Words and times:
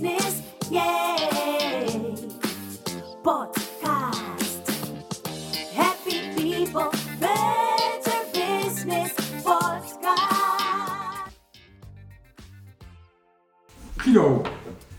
business, 0.00 0.42
yeah. 0.70 1.16
Podcast. 3.22 4.70
Happy 5.72 6.34
people, 6.34 6.90
better 7.20 8.18
business 8.32 9.12
podcast. 9.42 11.30
Guido, 13.96 14.42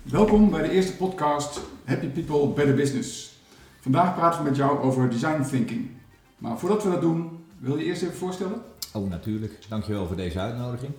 welkom 0.04 0.50
bij 0.50 0.62
de 0.62 0.70
eerste 0.70 0.96
podcast 0.96 1.60
Happy 1.84 2.08
People 2.08 2.48
Better 2.48 2.76
Business. 2.76 3.40
Vandaag 3.82 4.16
praten 4.16 4.44
we 4.44 4.50
met 4.50 4.58
jou 4.58 4.80
over 4.80 5.10
design 5.10 5.42
thinking. 5.42 5.90
Maar 6.38 6.60
voordat 6.60 6.84
we 6.84 6.90
dat 6.90 7.02
doen, 7.02 7.46
wil 7.60 7.78
je 7.78 7.86
eerst 7.86 8.02
even 8.02 8.16
voorstellen? 8.16 8.62
Oh, 8.94 9.10
natuurlijk. 9.10 9.60
Dankjewel 9.70 10.08
voor 10.08 10.16
deze 10.16 10.40
uitnodiging. 10.40 10.92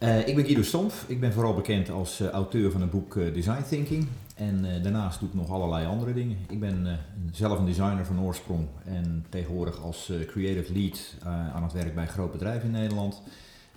Eh, 0.00 0.28
ik 0.28 0.34
ben 0.34 0.44
Guido 0.44 0.62
Stompf. 0.62 1.04
Ik 1.08 1.20
ben 1.20 1.32
vooral 1.32 1.54
bekend 1.54 1.90
als 1.90 2.20
eh, 2.20 2.28
auteur 2.28 2.70
van 2.70 2.80
het 2.80 2.90
boek 2.90 3.16
eh, 3.16 3.34
Design 3.34 3.62
Thinking. 3.68 4.06
En 4.34 4.82
daarnaast 4.82 5.20
doe 5.20 5.28
ik 5.28 5.34
nog 5.34 5.50
allerlei 5.50 5.86
andere 5.86 6.12
dingen. 6.12 6.36
Ik 6.48 6.60
ben 6.60 6.98
zelf 7.32 7.58
een 7.58 7.64
designer 7.64 8.06
van 8.06 8.20
oorsprong 8.20 8.66
en 8.84 9.24
tegenwoordig 9.28 9.82
als 9.82 10.12
creative 10.26 10.72
lead 10.72 11.16
aan 11.54 11.62
het 11.62 11.72
werk 11.72 11.94
bij 11.94 12.02
een 12.02 12.10
groot 12.10 12.32
bedrijf 12.32 12.62
in 12.62 12.70
Nederland. 12.70 13.22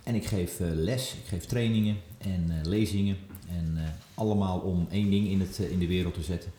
En 0.02 0.14
ik 0.14 0.26
geef 0.26 0.58
les, 0.60 1.14
ik 1.14 1.28
geef 1.28 1.44
trainingen 1.44 1.96
en 2.18 2.60
lezingen. 2.62 3.16
En 3.48 3.78
allemaal 4.14 4.58
om 4.58 4.86
één 4.90 5.10
ding 5.10 5.28
in, 5.28 5.40
het, 5.40 5.58
in 5.58 5.78
de 5.78 5.86
wereld 5.86 6.14
te 6.14 6.22
zetten. 6.22 6.50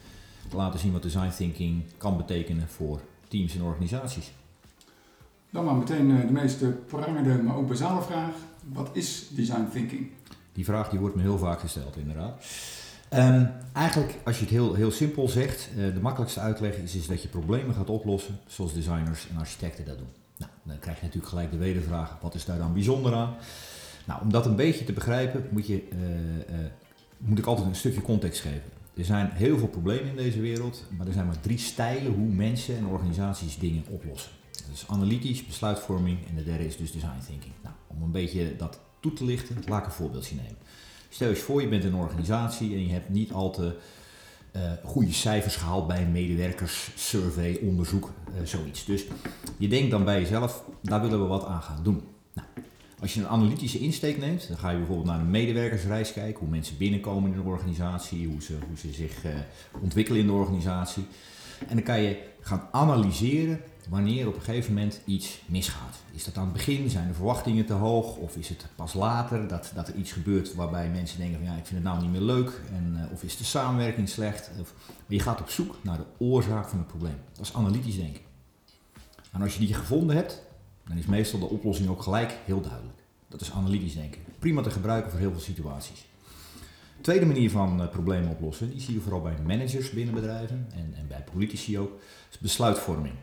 Te 0.50 0.55
laten 0.55 0.80
zien 0.80 0.91
wat 0.91 1.04
design 1.04 1.32
thinking 1.36 1.84
kan 1.98 2.18
betekenen 2.18 2.68
voor 2.68 3.00
teams 3.27 3.55
en 3.55 3.62
organisaties. 3.62 4.32
Dan 5.50 5.66
maar 5.66 5.76
meteen 5.76 6.08
de 6.08 6.32
meest 6.32 6.86
prangende, 6.88 7.41
maar 7.44 7.55
ook 7.55 7.68
basale 7.68 8.02
vraag. 8.02 8.34
Wat 8.74 8.90
is 8.94 9.28
design 9.30 9.68
thinking? 9.72 10.10
Die 10.54 10.66
vraag 10.66 10.90
die 10.90 11.00
wordt 11.00 11.16
me 11.16 11.22
heel 11.22 11.38
vaak 11.38 11.60
gesteld, 11.60 11.98
inderdaad. 11.98 12.46
Ehm, 13.10 13.46
eigenlijk, 13.74 14.20
als 14.24 14.35
je 14.35 14.41
het 14.41 14.52
heel, 14.52 14.74
heel 14.74 14.91
simpel 14.91 15.27
zegt, 15.27 15.70
eh, 15.70 15.76
de 15.76 15.99
makkelijkste 16.02 16.40
uitleg 16.40 16.76
is, 16.76 16.96
is 16.96 17.08
dat 17.08 17.21
je 17.21 17.27
problemen 17.27 17.76
gaat 17.76 17.90
oplossen 17.90 18.40
zoals 18.48 18.74
designers 18.74 19.27
en 19.30 19.38
architecten 19.38 19.86
dat 19.86 19.98
doen. 19.98 20.08
Nou, 20.38 20.52
dan 20.63 20.80
krijg 20.80 20.98
je 20.98 21.04
natuurlijk 21.04 21.32
gelijk 21.32 21.52
de 21.52 21.58
wedervraag, 21.58 22.18
wat 22.21 22.36
is 22.36 22.46
daar 22.46 22.58
dan 22.58 22.74
bijzonder 22.74 23.13
aan? 23.13 23.36
Nou, 24.05 24.21
om 24.21 24.32
dat 24.32 24.46
een 24.46 24.55
beetje 24.55 24.86
te 24.86 24.93
begrijpen, 24.93 25.48
moet, 25.52 25.68
je, 25.68 25.84
eh, 25.91 26.60
eh, 26.60 26.71
moet 27.18 27.38
ik 27.38 27.46
altijd 27.46 27.68
een 27.68 27.76
stukje 27.76 28.02
context 28.02 28.41
geven. 28.41 28.74
Er 28.98 29.05
zijn 29.05 29.30
heel 29.30 29.58
veel 29.58 29.68
problemen 29.68 30.10
in 30.10 30.16
deze 30.16 30.41
wereld, 30.41 30.84
maar 30.98 31.08
er 31.08 31.13
zijn 31.13 31.26
maar 31.26 31.40
drie 31.40 31.58
stijlen 31.58 32.13
hoe 32.13 32.27
mensen 32.27 32.77
en 32.77 32.86
organisaties 32.86 33.58
dingen 33.58 33.84
oplossen. 33.90 34.32
Is 34.74 34.88
analytisch, 34.88 35.46
besluitvorming 35.46 36.28
en 36.28 36.36
de 36.36 36.44
derde 36.44 36.66
is 36.66 36.78
dus 36.78 36.92
design 36.92 37.20
thinking. 37.28 37.54
Nou, 37.64 37.76
om 37.88 38.02
een 38.02 38.12
beetje 38.12 38.56
dat 38.56 38.80
toe 39.00 39.14
te 39.14 39.26
lichten, 39.26 39.58
laat 39.68 39.80
ik 39.80 39.86
een 39.86 39.92
voorbeeldje 39.92 40.36
nemen. 40.36 40.58
Stel 41.10 41.30
je 41.30 41.36
voor, 41.36 41.62
je 41.62 41.68
bent 41.68 41.84
een 41.84 41.96
organisatie 41.96 42.74
en 42.74 42.88
je 42.88 42.94
hebt 42.94 43.10
niet 43.10 43.32
al 43.32 43.52
te 43.52 43.76
eh, 44.56 44.72
goede 44.84 45.14
cijfers 45.14 45.56
gehaald 45.56 45.88
bij 45.88 46.02
een 46.02 46.12
medewerkerssurvey, 46.12 47.60
onderzoek, 47.62 48.12
eh, 48.26 48.46
zoiets. 48.46 48.86
Dus 48.86 49.06
je 49.58 49.68
denkt 49.68 49.92
dan 49.92 50.04
bij 50.04 50.20
jezelf, 50.20 50.64
daar 50.82 51.02
willen 51.02 51.22
we 51.22 51.28
wat 51.28 51.46
aan 51.46 51.62
gaan 51.62 51.84
doen. 51.84 52.04
Nou, 52.34 52.48
als 53.00 53.14
je 53.14 53.20
een 53.20 53.28
analytische 53.28 53.80
insteek 53.80 54.18
neemt, 54.18 54.48
dan 54.48 54.58
ga 54.58 54.70
je 54.70 54.78
bijvoorbeeld 54.78 55.08
naar 55.08 55.20
een 55.20 55.30
medewerkersreis 55.30 56.14
kijken, 56.14 56.40
hoe 56.40 56.50
mensen 56.50 56.78
binnenkomen 56.78 57.32
in 57.32 57.40
een 57.40 57.46
organisatie, 57.46 58.28
hoe 58.28 58.42
ze, 58.42 58.58
hoe 58.68 58.78
ze 58.78 58.94
zich 58.94 59.24
eh, 59.24 59.32
ontwikkelen 59.82 60.20
in 60.20 60.28
de 60.28 60.34
organisatie. 60.34 61.06
En 61.68 61.76
dan 61.76 61.84
kan 61.84 62.02
je 62.02 62.18
gaan 62.42 62.68
analyseren 62.72 63.62
wanneer 63.90 64.28
op 64.28 64.36
een 64.36 64.41
gegeven 64.41 64.74
moment 64.74 65.02
iets 65.06 65.41
misgaat. 65.46 65.97
Is 66.12 66.24
dat 66.24 66.38
aan 66.38 66.44
het 66.44 66.53
begin, 66.53 66.90
zijn 66.90 67.08
de 67.08 67.14
verwachtingen 67.14 67.66
te 67.66 67.74
hoog 67.74 68.16
of 68.16 68.36
is 68.36 68.50
het 68.50 68.66
pas 68.75 68.94
later 68.94 69.47
dat, 69.47 69.72
dat 69.75 69.88
er 69.88 69.96
iets 69.96 70.12
gebeurt 70.12 70.56
waarbij 70.56 70.90
mensen 70.90 71.19
denken 71.19 71.38
van 71.38 71.47
ja, 71.47 71.56
ik 71.56 71.66
vind 71.66 71.84
het 71.84 71.94
nou 71.94 72.02
niet 72.02 72.12
meer 72.12 72.22
leuk 72.22 72.62
en, 72.74 72.96
eh, 72.97 73.12
of 73.12 73.24
is 73.24 73.38
de 73.38 73.44
samenwerking 73.44 74.09
slecht. 74.09 74.52
Of, 74.59 74.74
je 75.08 75.19
gaat 75.19 75.42
op 75.42 75.50
zoek 75.50 75.75
naar 75.81 75.97
de 75.97 76.06
oorzaak 76.18 76.68
van 76.68 76.78
het 76.78 76.88
probleem. 76.88 77.18
Dat 77.34 77.46
is 77.46 77.54
analytisch 77.54 77.96
denken. 77.96 78.22
En 79.32 79.42
als 79.42 79.54
je 79.54 79.59
die 79.59 79.74
gevonden 79.74 80.16
hebt, 80.16 80.42
dan 80.88 80.98
is 80.98 81.06
meestal 81.06 81.40
de 81.40 81.50
oplossing 81.50 81.90
ook 81.90 82.02
gelijk 82.02 82.38
heel 82.46 82.62
duidelijk. 82.62 83.00
Dat 83.28 83.42
is 83.42 83.52
analytisch 83.52 83.94
denken. 83.94 84.22
Prima 84.40 84.62
te 84.62 84.72
gebruiken 84.72 85.12
voor 85.12 85.20
heel 85.20 85.32
veel 85.32 85.40
situaties. 85.40 86.06
Tweede 87.02 87.26
manier 87.26 87.50
van 87.50 87.82
eh, 87.82 87.90
problemen 87.90 88.30
oplossen, 88.30 88.70
die 88.70 88.82
zie 88.82 88.94
je 88.94 89.00
vooral 89.00 89.22
bij 89.22 89.36
managers 89.46 89.92
binnen 89.92 90.14
bedrijven 90.16 90.68
en, 90.74 90.94
en 90.98 91.08
bij 91.08 91.24
politici 91.34 91.80
ook, 91.80 91.92
is 92.32 92.38
besluitvorming. 92.38 93.14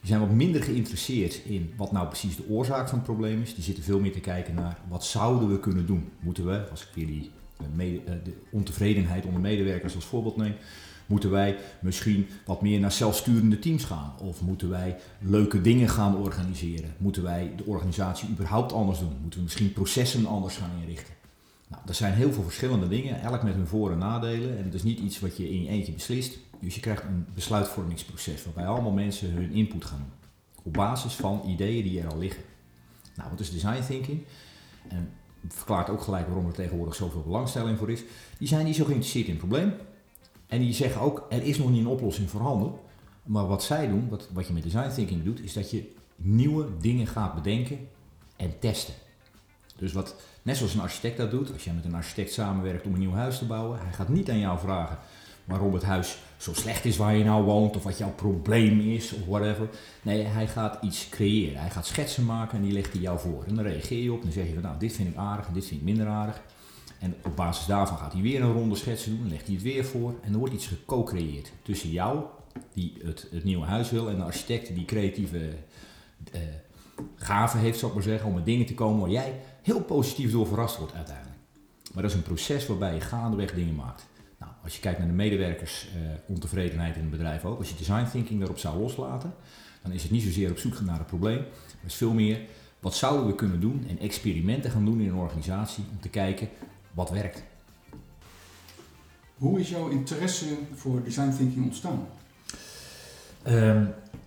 Die 0.00 0.08
zijn 0.08 0.20
wat 0.20 0.30
minder 0.30 0.62
geïnteresseerd 0.62 1.40
in 1.44 1.72
wat 1.76 1.92
nou 1.92 2.06
precies 2.06 2.36
de 2.36 2.48
oorzaak 2.48 2.88
van 2.88 2.98
het 2.98 3.06
probleem 3.06 3.42
is. 3.42 3.54
Die 3.54 3.64
zitten 3.64 3.84
veel 3.84 4.00
meer 4.00 4.12
te 4.12 4.20
kijken 4.20 4.54
naar 4.54 4.78
wat 4.88 5.04
zouden 5.04 5.48
we 5.48 5.60
kunnen 5.60 5.86
doen. 5.86 6.08
Moeten 6.20 6.46
we, 6.46 6.70
als 6.70 6.82
ik 6.82 6.88
weer 6.94 7.06
die 7.06 7.30
eh, 7.56 7.94
eh, 7.94 8.00
de 8.24 8.32
ontevredenheid 8.50 9.24
onder 9.26 9.40
medewerkers 9.40 9.94
als 9.94 10.04
voorbeeld 10.04 10.36
neem, 10.36 10.54
moeten 11.06 11.30
wij 11.30 11.56
misschien 11.80 12.26
wat 12.46 12.62
meer 12.62 12.80
naar 12.80 12.92
zelfsturende 12.92 13.58
teams 13.58 13.84
gaan? 13.84 14.14
Of 14.20 14.40
moeten 14.40 14.68
wij 14.68 14.96
leuke 15.20 15.60
dingen 15.60 15.88
gaan 15.88 16.16
organiseren? 16.16 16.94
Moeten 16.98 17.22
wij 17.22 17.52
de 17.56 17.64
organisatie 17.64 18.28
überhaupt 18.28 18.72
anders 18.72 18.98
doen? 18.98 19.16
Moeten 19.20 19.38
we 19.38 19.44
misschien 19.44 19.72
processen 19.72 20.26
anders 20.26 20.56
gaan 20.56 20.70
inrichten? 20.80 21.14
Nou, 21.68 21.82
er 21.86 21.94
zijn 21.94 22.12
heel 22.12 22.32
veel 22.32 22.42
verschillende 22.42 22.88
dingen, 22.88 23.20
elk 23.20 23.42
met 23.42 23.54
hun 23.54 23.66
voor- 23.66 23.92
en 23.92 23.98
nadelen. 23.98 24.58
En 24.58 24.64
het 24.64 24.74
is 24.74 24.82
niet 24.82 24.98
iets 24.98 25.20
wat 25.20 25.36
je 25.36 25.50
in 25.50 25.62
je 25.62 25.68
eentje 25.68 25.92
beslist. 25.92 26.38
Dus 26.60 26.74
je 26.74 26.80
krijgt 26.80 27.02
een 27.02 27.26
besluitvormingsproces 27.34 28.44
waarbij 28.44 28.66
allemaal 28.66 28.92
mensen 28.92 29.32
hun 29.32 29.52
input 29.52 29.84
gaan 29.84 29.98
doen. 29.98 30.30
Op 30.62 30.72
basis 30.72 31.12
van 31.12 31.42
ideeën 31.46 31.82
die 31.82 32.00
er 32.00 32.10
al 32.10 32.18
liggen. 32.18 32.42
Nou, 33.16 33.30
wat 33.30 33.40
is 33.40 33.50
design 33.50 33.82
thinking? 33.86 34.22
En 34.88 35.12
verklaart 35.48 35.90
ook 35.90 36.02
gelijk 36.02 36.26
waarom 36.26 36.46
er 36.46 36.52
tegenwoordig 36.52 36.94
zoveel 36.94 37.22
belangstelling 37.22 37.78
voor 37.78 37.90
is. 37.90 38.02
Die 38.38 38.48
zijn 38.48 38.64
niet 38.64 38.76
zo 38.76 38.84
geïnteresseerd 38.84 39.26
in 39.26 39.30
het 39.30 39.40
probleem. 39.40 39.74
En 40.46 40.60
die 40.60 40.72
zeggen 40.72 41.00
ook, 41.00 41.26
er 41.28 41.42
is 41.42 41.58
nog 41.58 41.70
niet 41.70 41.80
een 41.80 41.86
oplossing 41.86 42.30
voorhanden. 42.30 42.72
Maar 43.22 43.46
wat 43.46 43.62
zij 43.62 43.88
doen, 43.88 44.08
wat, 44.08 44.28
wat 44.32 44.46
je 44.46 44.52
met 44.52 44.62
design 44.62 44.90
thinking 44.94 45.24
doet, 45.24 45.40
is 45.40 45.52
dat 45.52 45.70
je 45.70 45.94
nieuwe 46.16 46.66
dingen 46.80 47.06
gaat 47.06 47.34
bedenken 47.34 47.88
en 48.36 48.58
testen. 48.58 48.94
Dus 49.76 49.92
wat, 49.92 50.14
net 50.42 50.56
zoals 50.56 50.74
een 50.74 50.80
architect 50.80 51.16
dat 51.16 51.30
doet, 51.30 51.52
als 51.52 51.64
jij 51.64 51.74
met 51.74 51.84
een 51.84 51.94
architect 51.94 52.32
samenwerkt 52.32 52.86
om 52.86 52.92
een 52.92 52.98
nieuw 52.98 53.12
huis 53.12 53.38
te 53.38 53.46
bouwen, 53.46 53.78
hij 53.78 53.92
gaat 53.92 54.08
niet 54.08 54.30
aan 54.30 54.38
jou 54.38 54.58
vragen 54.58 54.98
waarom 55.46 55.74
het 55.74 55.82
huis 55.82 56.18
zo 56.36 56.54
slecht 56.54 56.84
is 56.84 56.96
waar 56.96 57.16
je 57.16 57.24
nou 57.24 57.44
woont, 57.44 57.76
of 57.76 57.82
wat 57.82 57.98
jouw 57.98 58.12
probleem 58.12 58.80
is, 58.80 59.12
of 59.12 59.26
whatever. 59.26 59.68
Nee, 60.02 60.22
hij 60.22 60.46
gaat 60.46 60.82
iets 60.82 61.08
creëren. 61.08 61.60
Hij 61.60 61.70
gaat 61.70 61.86
schetsen 61.86 62.24
maken 62.24 62.58
en 62.58 62.64
die 62.64 62.72
legt 62.72 62.92
hij 62.92 63.02
jou 63.02 63.18
voor. 63.18 63.44
En 63.46 63.54
dan 63.54 63.64
reageer 63.64 64.02
je 64.02 64.12
op 64.12 64.18
en 64.18 64.24
dan 64.24 64.32
zeg 64.32 64.46
je 64.46 64.54
van, 64.54 64.62
nou, 64.62 64.78
dit 64.78 64.92
vind 64.92 65.08
ik 65.08 65.16
aardig 65.16 65.46
en 65.46 65.52
dit 65.52 65.66
vind 65.66 65.80
ik 65.80 65.86
minder 65.86 66.06
aardig. 66.06 66.42
En 66.98 67.14
op 67.24 67.36
basis 67.36 67.66
daarvan 67.66 67.98
gaat 67.98 68.12
hij 68.12 68.22
weer 68.22 68.42
een 68.42 68.52
ronde 68.52 68.76
schetsen 68.76 69.10
doen, 69.10 69.20
dan 69.20 69.30
legt 69.30 69.46
hij 69.46 69.54
het 69.54 69.62
weer 69.62 69.84
voor 69.84 70.14
en 70.22 70.32
er 70.32 70.38
wordt 70.38 70.54
iets 70.54 70.66
geco-creëerd 70.66 71.52
tussen 71.62 71.90
jou, 71.90 72.24
die 72.72 72.92
het, 73.04 73.28
het 73.30 73.44
nieuwe 73.44 73.66
huis 73.66 73.90
wil, 73.90 74.08
en 74.08 74.16
de 74.16 74.22
architect 74.22 74.74
die 74.74 74.84
creatieve 74.84 75.50
eh, 76.32 76.40
gave 77.16 77.58
heeft, 77.58 77.78
zou 77.78 77.90
ik 77.90 77.96
maar 77.96 78.06
zeggen, 78.06 78.28
om 78.28 78.34
met 78.34 78.44
dingen 78.44 78.66
te 78.66 78.74
komen 78.74 79.00
waar 79.00 79.10
jij 79.10 79.40
heel 79.62 79.82
positief 79.82 80.32
door 80.32 80.46
verrast 80.46 80.78
wordt 80.78 80.94
uiteindelijk. 80.94 81.36
Maar 81.94 82.02
dat 82.02 82.12
is 82.12 82.16
een 82.16 82.22
proces 82.22 82.66
waarbij 82.66 82.94
je 82.94 83.00
gaandeweg 83.00 83.54
dingen 83.54 83.74
maakt. 83.74 84.06
Nou, 84.38 84.52
als 84.62 84.74
je 84.74 84.80
kijkt 84.80 84.98
naar 84.98 85.08
de 85.08 85.14
medewerkers 85.14 85.88
eh, 85.94 86.00
ontevredenheid 86.26 86.94
in 86.94 87.00
het 87.00 87.10
bedrijf 87.10 87.44
ook, 87.44 87.58
als 87.58 87.68
je 87.68 87.76
design 87.76 88.10
thinking 88.10 88.38
daarop 88.38 88.58
zou 88.58 88.78
loslaten, 88.78 89.34
dan 89.82 89.92
is 89.92 90.02
het 90.02 90.10
niet 90.10 90.22
zozeer 90.22 90.50
op 90.50 90.58
zoek 90.58 90.80
naar 90.80 90.98
het 90.98 91.06
probleem, 91.06 91.38
maar 91.38 91.86
is 91.86 91.94
veel 91.94 92.12
meer 92.12 92.40
wat 92.80 92.94
zouden 92.94 93.26
we 93.26 93.34
kunnen 93.34 93.60
doen 93.60 93.86
en 93.88 93.98
experimenten 93.98 94.70
gaan 94.70 94.84
doen 94.84 95.00
in 95.00 95.08
een 95.08 95.14
organisatie 95.14 95.84
om 95.90 96.00
te 96.00 96.08
kijken 96.08 96.48
wat 96.92 97.10
werkt. 97.10 97.42
Hoe 99.36 99.60
is 99.60 99.68
jouw 99.68 99.88
interesse 99.88 100.46
voor 100.74 101.02
design 101.04 101.36
thinking 101.36 101.64
ontstaan? 101.64 102.06
Ehm, 103.42 103.84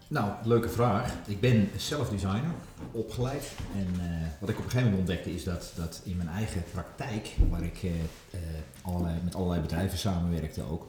nou, 0.10 0.32
leuke 0.44 0.70
vraag. 0.70 1.14
Ik 1.26 1.40
ben 1.40 1.70
zelf 1.78 2.10
designer, 2.10 2.52
opgeleid. 2.92 3.52
En 3.76 4.06
eh, 4.06 4.28
wat 4.40 4.50
ik 4.50 4.58
op 4.58 4.64
een 4.64 4.70
gegeven 4.70 4.92
moment 4.92 5.10
ontdekte 5.10 5.34
is 5.34 5.44
dat, 5.44 5.72
dat 5.76 6.02
in 6.04 6.18
mijn 6.18 6.30
eigen 6.30 6.64
praktijk, 6.72 7.36
waar 7.50 7.64
ik 7.64 7.84
eh, 7.84 7.90
eh, 7.90 8.40
allerlei, 8.82 9.16
met 9.24 9.36
allerlei 9.36 9.62
bedrijven 9.62 9.98
samenwerkte 9.98 10.64
ook, 10.64 10.88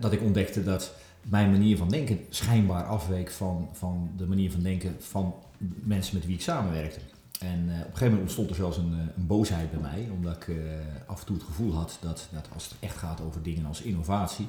dat 0.00 0.12
ik 0.12 0.22
ontdekte 0.22 0.64
dat 0.64 0.92
mijn 1.22 1.50
manier 1.50 1.76
van 1.76 1.88
denken 1.88 2.20
schijnbaar 2.28 2.84
afweek 2.84 3.30
van, 3.30 3.68
van 3.72 4.10
de 4.16 4.26
manier 4.26 4.50
van 4.50 4.62
denken 4.62 4.96
van 4.98 5.34
mensen 5.58 6.14
met 6.14 6.26
wie 6.26 6.34
ik 6.34 6.42
samenwerkte. 6.42 7.00
En 7.40 7.60
op 7.60 7.68
een 7.68 7.82
gegeven 7.82 8.04
moment 8.04 8.22
ontstond 8.22 8.50
er 8.50 8.56
zelfs 8.56 8.76
een, 8.76 8.92
een 9.16 9.26
boosheid 9.26 9.70
bij 9.70 9.80
mij, 9.80 10.08
omdat 10.12 10.36
ik 10.36 10.56
af 11.06 11.20
en 11.20 11.26
toe 11.26 11.36
het 11.36 11.44
gevoel 11.44 11.74
had 11.74 11.98
dat, 12.00 12.28
dat 12.32 12.48
als 12.54 12.64
het 12.64 12.74
echt 12.80 12.96
gaat 12.96 13.20
over 13.20 13.42
dingen 13.42 13.66
als 13.66 13.82
innovatie, 13.82 14.48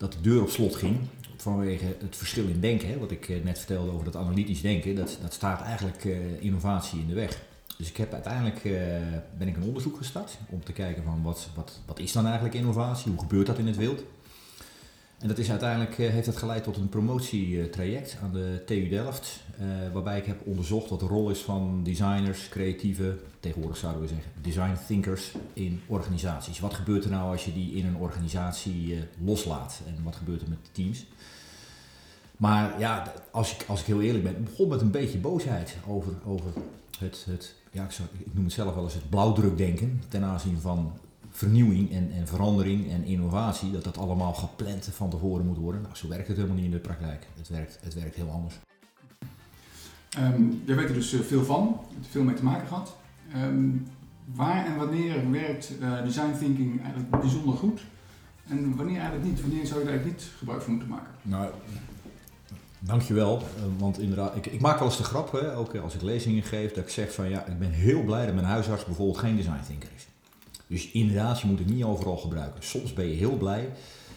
dat 0.00 0.12
de 0.12 0.20
deur 0.20 0.42
op 0.42 0.50
slot 0.50 0.76
ging 0.76 0.98
vanwege 1.36 1.84
het 1.84 2.16
verschil 2.16 2.48
in 2.48 2.60
denken. 2.60 2.88
Hè, 2.88 2.98
wat 2.98 3.10
ik 3.10 3.28
eh, 3.28 3.44
net 3.44 3.58
vertelde 3.58 3.90
over 3.90 4.04
dat 4.04 4.16
analytisch 4.16 4.60
denken, 4.60 4.94
dat, 4.94 5.18
dat 5.22 5.32
staat 5.32 5.62
eigenlijk 5.62 6.04
eh, 6.04 6.42
innovatie 6.42 7.00
in 7.00 7.06
de 7.06 7.14
weg. 7.14 7.42
Dus 7.78 7.88
ik 7.88 7.96
heb 7.96 8.12
uiteindelijk 8.12 8.64
eh, 8.64 8.72
ben 9.38 9.48
ik 9.48 9.56
een 9.56 9.62
onderzoek 9.62 9.96
gestart 9.96 10.38
om 10.48 10.64
te 10.64 10.72
kijken 10.72 11.02
van 11.02 11.22
wat, 11.22 11.48
wat, 11.54 11.80
wat 11.86 11.98
is 11.98 12.12
dan 12.12 12.24
eigenlijk 12.24 12.54
innovatie, 12.54 13.10
hoe 13.10 13.20
gebeurt 13.20 13.46
dat 13.46 13.58
in 13.58 13.66
het 13.66 13.76
wild. 13.76 14.02
En 15.20 15.28
dat 15.28 15.38
is 15.38 15.50
uiteindelijk 15.50 15.98
eh, 15.98 16.10
heeft 16.10 16.26
dat 16.26 16.36
geleid 16.36 16.64
tot 16.64 16.76
een 16.76 16.88
promotietraject 16.88 18.16
aan 18.22 18.32
de 18.32 18.62
TU 18.66 18.88
Delft, 18.88 19.40
eh, 19.58 19.66
waarbij 19.92 20.18
ik 20.18 20.26
heb 20.26 20.46
onderzocht 20.46 20.90
wat 20.90 21.00
de 21.00 21.06
rol 21.06 21.30
is 21.30 21.38
van 21.38 21.80
designers, 21.82 22.48
creatieven, 22.48 23.20
tegenwoordig 23.40 23.78
zouden 23.78 24.02
we 24.02 24.08
zeggen 24.08 24.30
design 24.40 24.76
thinkers 24.86 25.32
in 25.52 25.80
organisaties. 25.86 26.60
Wat 26.60 26.74
gebeurt 26.74 27.04
er 27.04 27.10
nou 27.10 27.30
als 27.30 27.44
je 27.44 27.52
die 27.52 27.72
in 27.72 27.86
een 27.86 27.96
organisatie 27.96 28.94
eh, 28.94 29.00
loslaat 29.24 29.80
en 29.86 30.04
wat 30.04 30.16
gebeurt 30.16 30.42
er 30.42 30.48
met 30.48 30.58
teams? 30.72 31.06
Maar 32.36 32.78
ja, 32.78 33.12
als 33.30 33.52
ik, 33.52 33.64
als 33.68 33.80
ik 33.80 33.86
heel 33.86 34.00
eerlijk 34.00 34.24
ben, 34.24 34.44
begon 34.44 34.68
met 34.68 34.80
een 34.80 34.90
beetje 34.90 35.18
boosheid 35.18 35.76
over, 35.86 36.12
over 36.24 36.50
het, 36.98 37.26
het 37.28 37.54
ja, 37.70 37.84
ik, 37.84 37.90
zou, 37.90 38.08
ik 38.18 38.34
noem 38.34 38.44
het 38.44 38.52
zelf 38.52 38.74
wel 38.74 38.84
eens 38.84 38.94
het 38.94 39.10
blauwdrukdenken 39.10 40.02
ten 40.08 40.24
aanzien 40.24 40.60
van 40.60 40.92
vernieuwing 41.30 41.92
en, 41.92 42.10
en 42.12 42.26
verandering 42.26 42.90
en 42.90 43.04
innovatie, 43.04 43.70
dat 43.70 43.84
dat 43.84 43.98
allemaal 43.98 44.32
gepland 44.32 44.88
van 44.92 45.10
tevoren 45.10 45.46
moet 45.46 45.56
worden. 45.56 45.82
Nou, 45.82 45.94
zo 45.96 46.08
werkt 46.08 46.26
het 46.26 46.36
helemaal 46.36 46.56
niet 46.56 46.64
in 46.66 46.70
de 46.70 46.78
praktijk. 46.78 47.26
Het 47.36 47.48
werkt, 47.48 47.78
het 47.82 47.94
werkt 47.94 48.14
heel 48.16 48.30
anders. 48.30 48.58
Ehm 50.10 50.42
jij 50.64 50.76
weet 50.76 50.88
er 50.88 50.94
dus 50.94 51.12
eh, 51.12 51.20
veel 51.20 51.44
van, 51.44 51.80
veel 52.10 52.22
mee 52.22 52.34
te 52.34 52.44
maken 52.44 52.66
gehad. 52.68 52.96
Ehm, 53.32 53.68
waar 54.34 54.66
en 54.66 54.76
wanneer 54.76 55.30
werkt 55.30 55.72
eh, 55.80 56.02
design 56.02 56.32
thinking 56.38 56.82
eigenlijk 56.82 57.20
bijzonder 57.20 57.56
goed? 57.56 57.80
En 58.48 58.76
wanneer 58.76 58.96
eigenlijk 58.98 59.24
niet? 59.30 59.40
Wanneer 59.40 59.66
zou 59.66 59.78
je 59.78 59.84
daar 59.84 59.94
eigenlijk 59.94 60.22
niet 60.22 60.30
gebruik 60.38 60.62
van 60.62 60.70
moeten 60.72 60.90
maken? 60.90 61.12
Nou, 61.22 61.50
dankjewel. 62.78 63.38
eh, 63.38 63.62
Want 63.78 63.98
inderdaad, 63.98 64.36
ik, 64.36 64.46
ik 64.46 64.60
maak 64.60 64.78
wel 64.78 64.88
eens 64.88 64.96
de 64.96 65.04
grap, 65.04 65.32
hè, 65.32 65.56
ook 65.56 65.76
als 65.76 65.94
ik 65.94 66.02
lezingen 66.02 66.42
geef, 66.42 66.72
dat 66.72 66.84
ik 66.84 66.90
zeg 66.90 67.14
van 67.14 67.28
ja, 67.28 67.46
ik 67.46 67.58
ben 67.58 67.70
heel 67.70 68.02
blij 68.02 68.24
dat 68.26 68.34
mijn 68.34 68.46
huisarts 68.46 68.84
bijvoorbeeld 68.84 69.18
geen 69.18 69.36
design 69.36 69.62
thinker 69.66 69.88
is. 69.96 70.06
Dus 70.70 70.90
inderdaad, 70.90 71.40
je 71.40 71.46
moet 71.46 71.58
het 71.58 71.68
niet 71.68 71.84
overal 71.84 72.16
gebruiken. 72.16 72.62
Soms 72.62 72.92
ben 72.92 73.06
je 73.06 73.14
heel 73.14 73.36
blij 73.36 73.70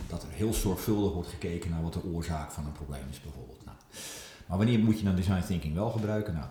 dat 0.08 0.24
er 0.24 0.30
heel 0.32 0.54
zorgvuldig 0.54 1.14
wordt 1.14 1.30
gekeken 1.30 1.70
naar 1.70 1.82
wat 1.82 1.94
de 1.94 2.04
oorzaak 2.04 2.52
van 2.52 2.66
een 2.66 2.72
probleem 2.72 3.04
is 3.12 3.22
bijvoorbeeld. 3.22 3.66
Nou, 3.66 3.78
maar 4.48 4.58
wanneer 4.58 4.80
moet 4.80 4.98
je 4.98 5.06
dan 5.06 5.16
design 5.16 5.44
thinking 5.48 5.74
wel 5.74 5.90
gebruiken? 5.90 6.34
Nou, 6.34 6.46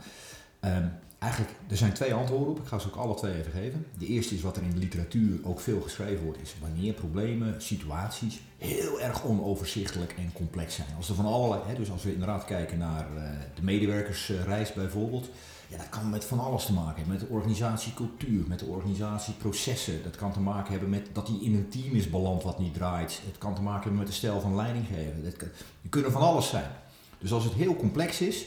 ehm, 0.61 0.89
eigenlijk, 1.19 1.55
er 1.69 1.77
zijn 1.77 1.93
twee 1.93 2.15
antwoorden 2.15 2.49
op. 2.49 2.59
Ik 2.59 2.67
ga 2.67 2.79
ze 2.79 2.87
ook 2.89 2.97
alle 2.97 3.15
twee 3.15 3.39
even 3.39 3.53
geven. 3.53 3.87
De 3.99 4.07
eerste 4.07 4.35
is 4.35 4.43
wat 4.43 4.57
er 4.57 4.63
in 4.63 4.71
de 4.71 4.79
literatuur 4.79 5.39
ook 5.43 5.61
veel 5.61 5.81
geschreven 5.81 6.25
wordt, 6.25 6.41
is 6.43 6.55
wanneer 6.61 6.93
problemen, 6.93 7.63
situaties 7.63 8.41
heel 8.59 9.01
erg 9.01 9.25
onoverzichtelijk 9.25 10.15
en 10.19 10.33
complex 10.33 10.75
zijn. 10.75 10.89
Als 10.97 11.09
er 11.09 11.15
van 11.15 11.27
allerlei, 11.27 11.63
hè, 11.67 11.75
dus 11.75 11.91
als 11.91 12.03
we 12.03 12.13
inderdaad 12.13 12.45
kijken 12.45 12.79
naar 12.79 13.17
eh, 13.17 13.23
de 13.55 13.63
medewerkersreis 13.63 14.73
bijvoorbeeld, 14.73 15.31
ja, 15.73 15.79
dat 15.79 15.89
kan 15.89 16.11
met 16.11 16.25
van 16.25 16.41
alles 16.41 16.65
te 16.65 16.73
maken 16.73 16.97
hebben. 16.97 17.13
Met 17.13 17.21
de 17.21 17.35
organisatiecultuur, 17.35 18.45
met 18.49 18.59
de 18.59 18.65
organisatieprocessen. 18.65 20.03
Dat 20.03 20.17
kan 20.17 20.33
te 20.33 20.41
maken 20.41 20.71
hebben 20.71 20.91
met 20.91 21.09
dat 21.13 21.29
hij 21.29 21.37
in 21.37 21.55
een 21.55 21.69
team 21.69 21.95
is 21.95 22.11
beland 22.11 22.43
wat 22.43 22.59
niet 22.59 22.75
draait. 22.75 23.21
Het 23.27 23.39
kan 23.39 23.55
te 23.55 23.63
maken 23.63 23.83
hebben 23.83 23.99
met 23.99 24.07
de 24.07 24.13
stijl 24.13 24.41
van 24.41 24.57
leidinggeven. 24.57 25.25
Dat 25.25 25.39
die 25.81 25.91
kunnen 25.91 26.13
van 26.13 26.23
alles 26.23 26.49
zijn. 26.49 26.71
Dus 27.19 27.33
als 27.33 27.45
het 27.45 27.53
heel 27.53 27.77
complex 27.77 28.21
is, 28.21 28.47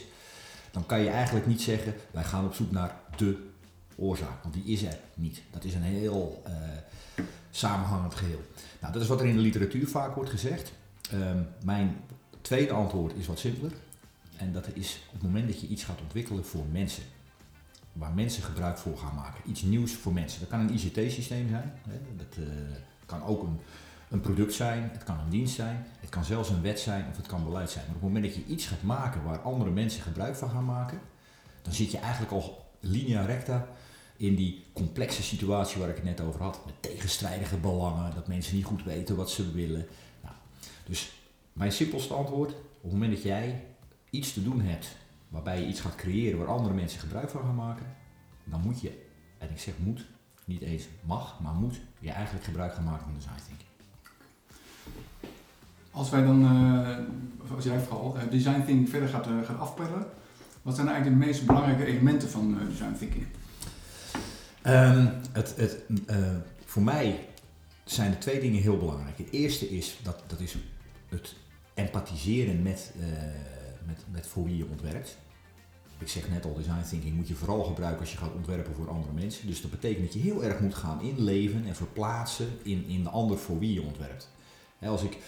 dan 0.70 0.86
kan 0.86 1.00
je 1.00 1.08
eigenlijk 1.08 1.46
niet 1.46 1.62
zeggen, 1.62 1.94
wij 2.10 2.24
gaan 2.24 2.44
op 2.44 2.54
zoek 2.54 2.70
naar 2.70 2.96
de 3.16 3.46
oorzaak. 3.96 4.42
Want 4.42 4.54
die 4.54 4.64
is 4.64 4.82
er 4.82 4.98
niet. 5.14 5.42
Dat 5.50 5.64
is 5.64 5.74
een 5.74 5.82
heel 5.82 6.42
eh, 6.44 6.52
samenhangend 7.50 8.14
geheel. 8.14 8.40
Nou, 8.80 8.92
dat 8.92 9.02
is 9.02 9.08
wat 9.08 9.20
er 9.20 9.26
in 9.26 9.36
de 9.36 9.42
literatuur 9.42 9.88
vaak 9.88 10.14
wordt 10.14 10.30
gezegd. 10.30 10.72
Ehm, 11.10 11.42
mijn 11.64 11.96
tweede 12.40 12.72
antwoord 12.72 13.16
is 13.16 13.26
wat 13.26 13.38
simpeler. 13.38 13.72
En 14.36 14.52
dat 14.52 14.66
is 14.72 15.00
op 15.06 15.12
het 15.12 15.22
moment 15.22 15.48
dat 15.48 15.60
je 15.60 15.66
iets 15.66 15.84
gaat 15.84 16.00
ontwikkelen 16.00 16.44
voor 16.44 16.64
mensen. 16.72 17.02
Waar 17.98 18.12
mensen 18.14 18.42
gebruik 18.42 18.78
voor 18.78 18.98
gaan 18.98 19.14
maken. 19.14 19.50
Iets 19.50 19.62
nieuws 19.62 19.92
voor 19.92 20.12
mensen. 20.12 20.40
Dat 20.40 20.48
kan 20.48 20.60
een 20.60 20.74
ICT-systeem 20.74 21.48
zijn. 21.48 21.72
Hè. 21.88 21.98
Dat 22.16 22.36
eh, 22.36 22.44
kan 23.06 23.22
ook 23.22 23.42
een, 23.42 23.58
een 24.08 24.20
product 24.20 24.54
zijn. 24.54 24.88
Het 24.92 25.04
kan 25.04 25.18
een 25.18 25.30
dienst 25.30 25.54
zijn. 25.54 25.86
Het 26.00 26.10
kan 26.10 26.24
zelfs 26.24 26.48
een 26.48 26.62
wet 26.62 26.80
zijn 26.80 27.04
of 27.10 27.16
het 27.16 27.26
kan 27.26 27.44
beleid 27.44 27.70
zijn. 27.70 27.84
Maar 27.86 27.94
op 27.94 28.02
het 28.02 28.12
moment 28.12 28.34
dat 28.34 28.44
je 28.44 28.52
iets 28.52 28.66
gaat 28.66 28.82
maken 28.82 29.22
waar 29.22 29.38
andere 29.38 29.70
mensen 29.70 30.02
gebruik 30.02 30.36
van 30.36 30.50
gaan 30.50 30.64
maken. 30.64 31.00
Dan 31.62 31.72
zit 31.72 31.90
je 31.90 31.98
eigenlijk 31.98 32.32
al 32.32 32.64
linea 32.80 33.24
recta 33.24 33.68
in 34.16 34.34
die 34.34 34.64
complexe 34.72 35.22
situatie 35.22 35.80
waar 35.80 35.88
ik 35.88 35.94
het 35.94 36.04
net 36.04 36.20
over 36.20 36.42
had. 36.42 36.60
Met 36.64 36.82
tegenstrijdige 36.82 37.56
belangen. 37.56 38.14
Dat 38.14 38.28
mensen 38.28 38.56
niet 38.56 38.64
goed 38.64 38.84
weten 38.84 39.16
wat 39.16 39.30
ze 39.30 39.52
willen. 39.52 39.86
Nou, 40.22 40.34
dus 40.86 41.12
mijn 41.52 41.72
simpelste 41.72 42.14
antwoord. 42.14 42.50
Op 42.50 42.82
het 42.82 42.92
moment 42.92 43.12
dat 43.12 43.22
jij 43.22 43.64
iets 44.10 44.32
te 44.32 44.42
doen 44.42 44.60
hebt 44.60 44.96
waarbij 45.36 45.60
je 45.60 45.66
iets 45.66 45.80
gaat 45.80 45.94
creëren 45.94 46.38
waar 46.38 46.48
andere 46.48 46.74
mensen 46.74 47.00
gebruik 47.00 47.30
van 47.30 47.40
gaan 47.40 47.54
maken, 47.54 47.86
dan 48.44 48.60
moet 48.60 48.80
je, 48.80 49.06
en 49.38 49.50
ik 49.50 49.58
zeg 49.58 49.74
moet, 49.78 50.06
niet 50.44 50.62
eens 50.62 50.88
mag, 51.00 51.40
maar 51.40 51.52
moet 51.52 51.80
je 51.98 52.10
eigenlijk 52.10 52.44
gebruik 52.44 52.74
gaan 52.74 52.84
maken 52.84 53.04
van 53.04 53.14
design 53.14 53.40
thinking. 53.46 53.68
Als 55.90 56.10
wij 56.10 56.22
dan, 56.22 56.44
of 57.42 57.54
als 57.54 57.64
jij 57.64 57.80
vooral, 57.80 58.18
eh, 58.18 58.30
design 58.30 58.64
thinking 58.64 58.88
verder 58.88 59.08
gaat, 59.08 59.26
gaat 59.44 59.58
afpellen, 59.58 60.06
wat 60.62 60.74
zijn 60.74 60.88
eigenlijk 60.88 61.20
de 61.20 61.26
meest 61.26 61.46
belangrijke 61.46 61.84
elementen 61.84 62.28
van 62.28 62.58
design 62.68 62.94
thinking? 62.98 63.26
Ehm, 64.62 65.06
het, 65.32 65.56
het, 65.56 65.76
voor 66.64 66.82
mij 66.82 67.28
zijn 67.84 68.10
er 68.10 68.18
twee 68.18 68.40
dingen 68.40 68.62
heel 68.62 68.78
belangrijk. 68.78 69.18
Het 69.18 69.30
eerste 69.30 69.68
is, 69.68 69.98
dat, 70.02 70.22
dat 70.26 70.40
is 70.40 70.56
het 71.08 71.34
empathiseren 71.74 72.62
met, 72.62 72.92
met, 73.86 74.04
met 74.10 74.26
voor 74.26 74.44
wie 74.44 74.56
je 74.56 74.66
ontwerpt. 74.66 75.16
Ik 75.98 76.08
zeg 76.08 76.28
net 76.28 76.44
al, 76.44 76.54
design 76.54 76.88
thinking 76.88 77.14
moet 77.14 77.28
je 77.28 77.34
vooral 77.34 77.64
gebruiken 77.64 78.00
als 78.00 78.12
je 78.12 78.18
gaat 78.18 78.34
ontwerpen 78.34 78.74
voor 78.74 78.88
andere 78.88 79.12
mensen. 79.12 79.46
Dus 79.46 79.60
dat 79.60 79.70
betekent 79.70 80.04
dat 80.04 80.12
je 80.12 80.18
heel 80.18 80.44
erg 80.44 80.60
moet 80.60 80.74
gaan 80.74 81.00
inleven 81.00 81.66
en 81.66 81.76
verplaatsen 81.76 82.48
in, 82.62 82.84
in 82.86 83.02
de 83.02 83.08
ander 83.08 83.38
voor 83.38 83.58
wie 83.58 83.72
je 83.72 83.82
ontwerpt. 83.82 84.28
Als, 84.80 85.02
ik, 85.02 85.18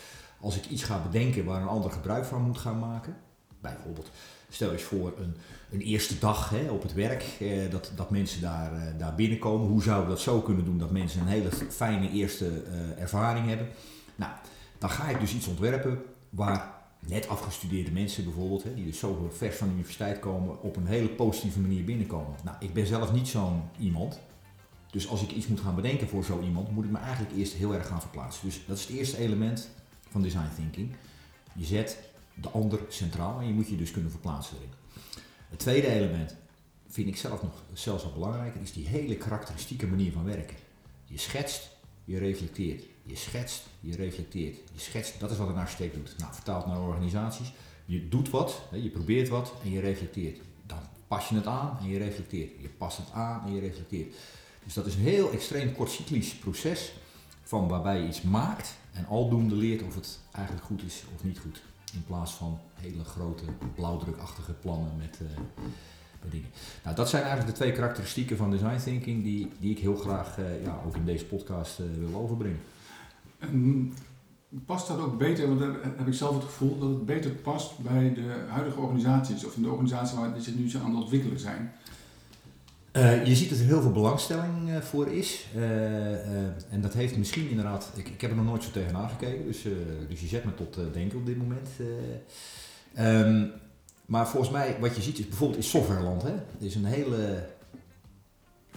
als 0.40 0.56
ik 0.56 0.66
iets 0.66 0.82
ga 0.82 1.02
bedenken 1.02 1.44
waar 1.44 1.62
een 1.62 1.68
ander 1.68 1.90
gebruik 1.90 2.24
van 2.24 2.42
moet 2.42 2.58
gaan 2.58 2.78
maken, 2.78 3.16
bijvoorbeeld 3.60 4.10
stel 4.48 4.72
eens 4.72 4.82
voor 4.82 5.12
een, 5.18 5.36
een 5.70 5.80
eerste 5.80 6.18
dag 6.18 6.50
hè, 6.50 6.70
op 6.70 6.82
het 6.82 6.94
werk, 6.94 7.24
eh, 7.40 7.70
dat, 7.70 7.92
dat 7.96 8.10
mensen 8.10 8.40
daar, 8.40 8.72
eh, 8.72 8.98
daar 8.98 9.14
binnenkomen. 9.14 9.68
Hoe 9.68 9.82
zouden 9.82 10.08
we 10.08 10.14
dat 10.14 10.22
zo 10.22 10.40
kunnen 10.40 10.64
doen 10.64 10.78
dat 10.78 10.90
mensen 10.90 11.20
een 11.20 11.26
hele 11.26 11.50
fijne 11.70 12.10
eerste 12.10 12.62
eh, 12.62 13.02
ervaring 13.02 13.46
hebben? 13.46 13.68
Nou, 14.16 14.32
dan 14.78 14.90
ga 14.90 15.08
ik 15.08 15.20
dus 15.20 15.34
iets 15.34 15.46
ontwerpen 15.46 16.02
waar 16.30 16.77
net 16.98 17.28
afgestudeerde 17.28 17.90
mensen 17.90 18.24
bijvoorbeeld, 18.24 18.62
hè, 18.62 18.74
die 18.74 18.84
dus 18.84 18.98
zo 18.98 19.30
vers 19.32 19.56
van 19.56 19.66
de 19.66 19.72
universiteit 19.72 20.18
komen, 20.18 20.62
op 20.62 20.76
een 20.76 20.86
hele 20.86 21.08
positieve 21.08 21.60
manier 21.60 21.84
binnenkomen. 21.84 22.36
Nou, 22.44 22.56
ik 22.60 22.72
ben 22.72 22.86
zelf 22.86 23.12
niet 23.12 23.28
zo'n 23.28 23.62
iemand. 23.78 24.20
Dus 24.90 25.08
als 25.08 25.22
ik 25.22 25.30
iets 25.30 25.46
moet 25.46 25.60
gaan 25.60 25.74
bedenken 25.74 26.08
voor 26.08 26.24
zo 26.24 26.40
iemand, 26.40 26.70
moet 26.70 26.84
ik 26.84 26.90
me 26.90 26.98
eigenlijk 26.98 27.36
eerst 27.36 27.52
heel 27.52 27.74
erg 27.74 27.86
gaan 27.86 28.00
verplaatsen. 28.00 28.46
Dus 28.46 28.60
dat 28.66 28.76
is 28.76 28.86
het 28.86 28.96
eerste 28.96 29.18
element 29.18 29.68
van 30.10 30.22
design 30.22 30.54
thinking. 30.56 30.90
Je 31.52 31.64
zet 31.64 31.98
de 32.34 32.48
ander 32.48 32.80
centraal 32.88 33.40
en 33.40 33.46
je 33.46 33.52
moet 33.52 33.68
je 33.68 33.76
dus 33.76 33.90
kunnen 33.90 34.10
verplaatsen 34.10 34.56
erin. 34.56 34.72
Het 35.48 35.58
tweede 35.58 35.88
element 35.88 36.36
vind 36.88 37.08
ik 37.08 37.16
zelf 37.16 37.42
nog 37.42 37.62
zelfs 37.72 38.02
wel 38.02 38.12
belangrijker, 38.12 38.60
is 38.60 38.72
die 38.72 38.86
hele 38.86 39.16
karakteristieke 39.16 39.86
manier 39.86 40.12
van 40.12 40.24
werken. 40.24 40.56
Je 41.04 41.18
schetst, 41.18 41.70
je 42.04 42.18
reflecteert. 42.18 42.84
Je 43.08 43.16
schetst, 43.16 43.62
je 43.80 43.96
reflecteert. 43.96 44.56
Je 44.72 44.80
schetst, 44.80 45.20
dat 45.20 45.30
is 45.30 45.36
wat 45.36 45.48
een 45.48 45.56
architect 45.56 45.94
doet. 45.94 46.14
Nou, 46.18 46.34
vertaald 46.34 46.66
naar 46.66 46.80
organisaties. 46.80 47.52
Je 47.84 48.08
doet 48.08 48.30
wat, 48.30 48.60
je 48.72 48.88
probeert 48.88 49.28
wat 49.28 49.52
en 49.64 49.70
je 49.70 49.80
reflecteert. 49.80 50.40
Dan 50.66 50.78
pas 51.06 51.28
je 51.28 51.34
het 51.34 51.46
aan 51.46 51.78
en 51.80 51.88
je 51.88 51.98
reflecteert. 51.98 52.50
Je 52.60 52.68
past 52.68 52.96
het 52.96 53.12
aan 53.12 53.46
en 53.46 53.54
je 53.54 53.60
reflecteert. 53.60 54.14
Dus 54.64 54.74
dat 54.74 54.86
is 54.86 54.94
een 54.94 55.00
heel 55.00 55.32
extreem 55.32 55.74
kortcyclisch 55.74 56.34
proces 56.34 56.92
van 57.42 57.68
waarbij 57.68 58.00
je 58.00 58.08
iets 58.08 58.22
maakt 58.22 58.74
en 58.92 59.06
aldoende 59.06 59.54
leert 59.54 59.82
of 59.82 59.94
het 59.94 60.18
eigenlijk 60.32 60.66
goed 60.66 60.82
is 60.82 61.02
of 61.14 61.24
niet 61.24 61.38
goed. 61.38 61.62
In 61.92 62.04
plaats 62.04 62.32
van 62.32 62.60
hele 62.74 63.04
grote 63.04 63.44
blauwdrukachtige 63.74 64.52
plannen 64.52 64.96
met, 64.96 65.18
met 66.22 66.30
dingen. 66.30 66.48
Nou, 66.84 66.96
dat 66.96 67.08
zijn 67.08 67.22
eigenlijk 67.22 67.52
de 67.52 67.62
twee 67.62 67.72
karakteristieken 67.72 68.36
van 68.36 68.50
design 68.50 68.78
thinking 68.78 69.22
die, 69.22 69.50
die 69.58 69.70
ik 69.70 69.78
heel 69.78 69.96
graag 69.96 70.38
eh, 70.38 70.62
ja, 70.62 70.80
ook 70.86 70.96
in 70.96 71.04
deze 71.04 71.24
podcast 71.24 71.78
eh, 71.78 71.86
wil 71.98 72.20
overbrengen. 72.20 72.60
En 73.38 73.92
past 74.66 74.88
dat 74.88 75.00
ook 75.00 75.18
beter, 75.18 75.46
want 75.48 75.60
dan 75.60 75.76
heb 75.96 76.06
ik 76.06 76.14
zelf 76.14 76.34
het 76.34 76.44
gevoel 76.44 76.78
dat 76.78 76.88
het 76.88 77.06
beter 77.06 77.30
past 77.30 77.78
bij 77.78 78.14
de 78.14 78.44
huidige 78.48 78.80
organisaties 78.80 79.44
of 79.44 79.56
in 79.56 79.62
de 79.62 79.70
organisatie 79.70 80.18
waar 80.18 80.40
zich 80.40 80.54
nu 80.54 80.70
aan 80.82 80.90
het 80.90 81.02
ontwikkelen 81.02 81.38
zijn. 81.40 81.72
Eh, 82.92 83.26
je 83.26 83.36
ziet 83.36 83.50
dat 83.50 83.58
er 83.58 83.64
heel 83.64 83.80
veel 83.80 83.92
belangstelling 83.92 84.70
eh, 84.70 84.80
voor 84.80 85.08
is. 85.08 85.46
Eh, 85.54 86.72
en 86.72 86.80
dat 86.80 86.94
heeft 86.94 87.16
misschien 87.16 87.48
inderdaad. 87.48 87.90
Ik, 87.94 88.08
ik 88.08 88.20
heb 88.20 88.30
er 88.30 88.36
nog 88.36 88.44
nooit 88.44 88.62
zo 88.62 88.70
tegenaan 88.70 89.08
gekeken, 89.08 89.44
dus, 89.44 89.62
dus 90.08 90.20
je 90.20 90.26
zet 90.26 90.44
me 90.44 90.54
tot 90.54 90.78
denken 90.92 91.18
op 91.18 91.26
dit 91.26 91.36
moment. 91.36 91.68
eh. 91.78 93.20
Ehm, 93.20 93.46
maar 94.06 94.28
volgens 94.28 94.52
mij, 94.52 94.76
wat 94.80 94.96
je 94.96 95.02
ziet 95.02 95.18
is 95.18 95.28
bijvoorbeeld 95.28 95.58
in 95.58 95.68
softwareland. 95.68 96.22
Hè? 96.22 96.32
Er 96.32 96.42
is 96.58 96.74
een 96.74 96.84
hele 96.84 97.46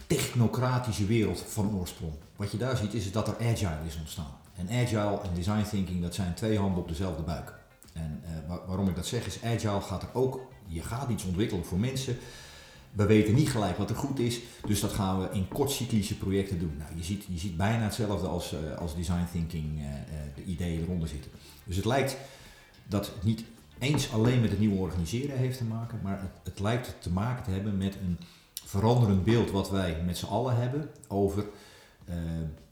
technocratische 0.07 1.05
wereld 1.05 1.39
van 1.47 1.75
oorsprong. 1.75 2.13
Wat 2.41 2.51
je 2.51 2.57
daar 2.57 2.77
ziet 2.77 2.93
is 2.93 3.11
dat 3.11 3.27
er 3.27 3.35
agile 3.35 3.85
is 3.87 3.97
ontstaan. 3.99 4.33
En 4.55 4.69
agile 4.69 5.21
en 5.21 5.33
design 5.35 5.63
thinking, 5.69 6.01
dat 6.01 6.15
zijn 6.15 6.33
twee 6.33 6.57
handen 6.57 6.81
op 6.81 6.87
dezelfde 6.87 7.23
buik. 7.23 7.53
En 7.93 8.21
eh, 8.23 8.31
waar- 8.47 8.65
waarom 8.67 8.87
ik 8.87 8.95
dat 8.95 9.05
zeg 9.05 9.25
is, 9.25 9.43
agile 9.43 9.81
gaat 9.81 10.01
er 10.03 10.09
ook, 10.13 10.39
je 10.67 10.81
gaat 10.81 11.09
iets 11.09 11.23
ontwikkelen 11.23 11.65
voor 11.65 11.79
mensen 11.79 12.17
we 12.91 13.05
weten 13.05 13.33
niet 13.33 13.49
gelijk 13.49 13.77
wat 13.77 13.89
er 13.89 13.95
goed 13.95 14.19
is, 14.19 14.39
dus 14.67 14.79
dat 14.79 14.91
gaan 14.91 15.19
we 15.19 15.29
in 15.31 15.47
kortcyclische 15.47 16.17
projecten 16.17 16.59
doen. 16.59 16.75
Nou, 16.77 16.91
je, 16.95 17.03
ziet, 17.03 17.23
je 17.27 17.37
ziet 17.37 17.57
bijna 17.57 17.83
hetzelfde 17.83 18.27
als, 18.27 18.53
eh, 18.53 18.77
als 18.77 18.95
design 18.95 19.27
thinking, 19.31 19.79
eh, 19.79 19.85
de 20.35 20.43
ideeën 20.43 20.81
eronder 20.81 21.07
zitten. 21.07 21.31
Dus 21.63 21.75
het 21.75 21.85
lijkt 21.85 22.17
dat 22.87 23.05
het 23.05 23.23
niet 23.23 23.43
eens 23.79 24.11
alleen 24.13 24.41
met 24.41 24.49
het 24.49 24.59
nieuwe 24.59 24.79
organiseren 24.79 25.37
heeft 25.37 25.57
te 25.57 25.63
maken, 25.63 25.99
maar 26.03 26.21
het, 26.21 26.31
het 26.43 26.59
lijkt 26.59 26.95
te 26.99 27.11
maken 27.11 27.43
te 27.43 27.51
hebben 27.51 27.77
met 27.77 27.95
een 27.95 28.17
veranderend 28.65 29.23
beeld 29.23 29.51
wat 29.51 29.69
wij 29.69 30.01
met 30.05 30.17
z'n 30.17 30.25
allen 30.25 30.55
hebben 30.55 30.89
over 31.07 31.45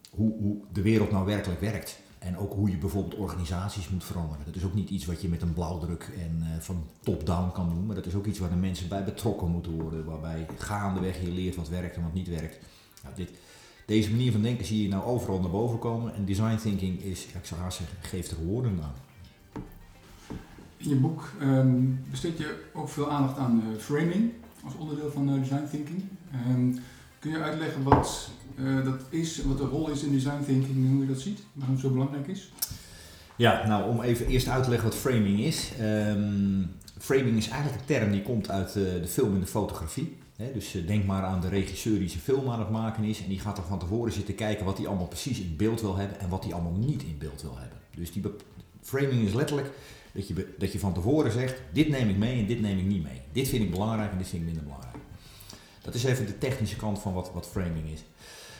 hoe, 0.09 0.33
hoe 0.39 0.57
de 0.71 0.81
wereld 0.81 1.12
nou 1.12 1.25
werkelijk 1.25 1.62
werkt. 1.62 2.00
En 2.19 2.38
ook 2.38 2.53
hoe 2.53 2.69
je 2.69 2.77
bijvoorbeeld 2.77 3.15
organisaties 3.15 3.89
moet 3.89 4.03
veranderen. 4.03 4.45
Dat 4.45 4.55
is 4.55 4.63
ook 4.63 4.74
niet 4.74 4.89
iets 4.89 5.05
wat 5.05 5.21
je 5.21 5.29
met 5.29 5.41
een 5.41 5.53
blauwdruk 5.53 6.12
en 6.17 6.41
eh, 6.41 6.59
van 6.59 6.83
top-down 7.00 7.51
kan 7.51 7.69
doen. 7.69 7.86
Maar 7.86 7.95
dat 7.95 8.05
is 8.05 8.15
ook 8.15 8.25
iets 8.25 8.39
waar 8.39 8.50
de 8.50 8.55
mensen 8.55 8.88
bij 8.88 9.03
betrokken 9.03 9.48
moeten 9.48 9.71
worden. 9.71 10.05
Waarbij 10.05 10.48
gaandeweg 10.57 11.21
je 11.21 11.31
leert 11.31 11.55
wat 11.55 11.69
werkt 11.69 11.95
en 11.95 12.03
wat 12.03 12.13
niet 12.13 12.27
werkt. 12.27 12.57
Nou, 13.03 13.15
dit, 13.15 13.29
deze 13.86 14.12
manier 14.12 14.31
van 14.31 14.41
denken 14.41 14.65
zie 14.65 14.81
je 14.81 14.89
nou 14.89 15.03
overal 15.03 15.39
naar 15.39 15.50
boven 15.50 15.79
komen. 15.79 16.13
En 16.13 16.25
design 16.25 16.57
thinking 16.57 17.01
is, 17.01 17.25
ik 17.25 17.45
zou 17.45 17.62
haast 17.62 17.77
zeggen, 17.77 17.98
geeft 18.01 18.31
er 18.31 18.45
woorden 18.45 18.79
aan. 18.83 18.93
In 20.77 20.89
je 20.89 20.95
boek 20.95 21.31
ehm, 21.39 21.81
besteed 22.09 22.38
je 22.38 22.63
ook 22.74 22.89
veel 22.89 23.12
aandacht 23.12 23.38
aan 23.38 23.62
eh, 23.62 23.79
framing 23.81 24.31
als 24.63 24.75
onderdeel 24.75 25.12
van 25.12 25.29
eh, 25.29 25.39
design 25.39 25.67
thinking. 25.69 26.03
Ehm, 26.31 26.71
kun 27.19 27.31
je 27.31 27.41
uitleggen 27.41 27.83
wat 27.83 28.29
eh, 28.57 28.83
dat 28.85 29.01
is, 29.09 29.43
wat 29.43 29.57
de 29.57 29.63
rol 29.63 29.89
is 29.89 30.03
in 30.03 30.11
design 30.11 30.43
thinking 30.45 30.75
en 30.75 30.91
hoe 30.91 31.01
je 31.01 31.07
dat 31.07 31.21
ziet? 31.21 31.39
Waarom 31.53 31.75
het 31.75 31.83
zo 31.83 31.91
belangrijk 31.91 32.27
is? 32.27 32.51
Ja, 33.35 33.67
nou 33.67 33.89
om 33.89 34.01
even 34.01 34.27
eerst 34.27 34.47
uit 34.47 34.63
te 34.63 34.69
leggen 34.69 34.89
wat 34.89 34.97
framing 34.97 35.39
is. 35.39 35.71
Ehm, 35.79 36.63
framing 36.97 37.38
is 37.38 37.47
eigenlijk 37.47 37.79
een 37.79 37.95
term 37.95 38.11
die 38.11 38.21
komt 38.21 38.49
uit 38.49 38.67
eh, 38.67 38.73
de 38.73 39.07
film 39.07 39.33
en 39.33 39.39
de 39.39 39.45
fotografie. 39.45 40.17
Dus 40.53 40.75
eh, 40.75 40.88
denk 40.88 41.05
maar 41.05 41.23
aan 41.23 41.41
de 41.41 41.49
regisseur 41.49 41.99
die 41.99 42.09
zijn 42.09 42.21
film 42.21 42.49
aan 42.49 42.59
het 42.59 42.69
maken 42.69 43.03
is. 43.03 43.21
En 43.21 43.29
die 43.29 43.39
gaat 43.39 43.57
er 43.57 43.63
van 43.63 43.79
tevoren 43.79 44.11
zitten 44.11 44.35
kijken 44.35 44.65
wat 44.65 44.77
hij 44.77 44.88
allemaal 44.88 45.07
precies 45.07 45.39
in 45.39 45.55
beeld 45.57 45.81
wil 45.81 45.95
hebben 45.95 46.19
en 46.19 46.29
wat 46.29 46.43
hij 46.43 46.53
allemaal 46.53 46.77
niet 46.77 47.03
in 47.03 47.17
beeld 47.17 47.41
wil 47.41 47.57
hebben. 47.57 47.77
Dus 47.95 48.11
die 48.11 48.23
framing 48.81 49.27
is 49.27 49.33
letterlijk 49.33 49.71
dat 50.13 50.27
je, 50.27 50.55
dat 50.57 50.71
je 50.71 50.79
van 50.79 50.93
tevoren 50.93 51.31
zegt, 51.31 51.61
dit 51.73 51.89
neem 51.89 52.09
ik 52.09 52.17
mee 52.17 52.39
en 52.39 52.47
dit 52.47 52.61
neem 52.61 52.77
ik 52.77 52.85
niet 52.85 53.03
mee. 53.03 53.21
Dit 53.31 53.47
vind 53.47 53.63
ik 53.63 53.71
belangrijk 53.71 54.11
en 54.11 54.17
dit 54.17 54.27
vind 54.27 54.41
ik 54.41 54.47
minder 54.47 54.63
belangrijk. 54.63 54.99
Dat 55.81 55.93
is 55.93 56.03
even 56.03 56.25
de 56.25 56.38
technische 56.38 56.75
kant 56.75 57.00
van 57.00 57.13
wat, 57.13 57.31
wat 57.33 57.48
framing 57.48 57.89
is. 57.89 58.03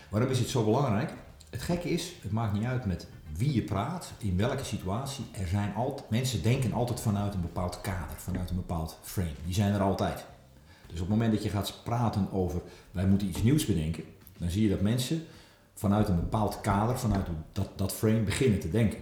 Waarom 0.10 0.30
is 0.30 0.40
het 0.40 0.50
zo 0.50 0.64
belangrijk? 0.64 1.14
Het 1.50 1.62
gekke 1.62 1.90
is, 1.90 2.14
het 2.22 2.32
maakt 2.32 2.54
niet 2.54 2.64
uit 2.64 2.86
met 2.86 3.08
wie 3.38 3.54
je 3.54 3.62
praat, 3.62 4.12
in 4.18 4.38
welke 4.38 4.64
situatie. 4.64 5.26
Er 5.32 5.48
zijn 5.48 5.74
altijd, 5.76 6.10
mensen 6.10 6.44
denken 6.44 6.74
altijd 6.74 7.00
vanuit 7.00 7.34
een 7.34 7.42
bepaald 7.42 7.82
kader, 7.82 8.16
vanuit 8.18 8.50
een 8.50 8.56
bepaald 8.56 8.98
frame. 9.02 9.34
Die 9.46 9.54
zijn 9.54 9.74
er 9.74 9.82
altijd. 9.82 10.26
Dus 10.86 11.00
op 11.00 11.08
het 11.08 11.10
moment 11.10 11.34
dat 11.34 11.44
je 11.44 11.50
gaat 11.50 11.80
praten 11.84 12.32
over 12.32 12.62
wij 12.92 13.06
moeten 13.06 13.28
iets 13.28 13.44
nieuws 13.44 13.66
bedenken, 13.66 14.04
dan 14.38 14.50
zie 14.50 14.64
je 14.64 14.70
dat 14.70 14.82
mensen 14.82 15.26
vanuit 15.74 16.08
een 16.08 16.20
bepaald 16.20 16.62
kader, 16.62 17.00
vanuit 17.00 17.28
dat, 17.52 17.70
dat 17.76 17.94
frame 17.94 18.20
beginnen 18.20 18.60
te 18.60 18.70
denken. 18.70 19.00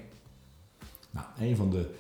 Nou, 1.12 1.26
een 1.40 1.56
van 1.56 1.70
de 1.70 1.96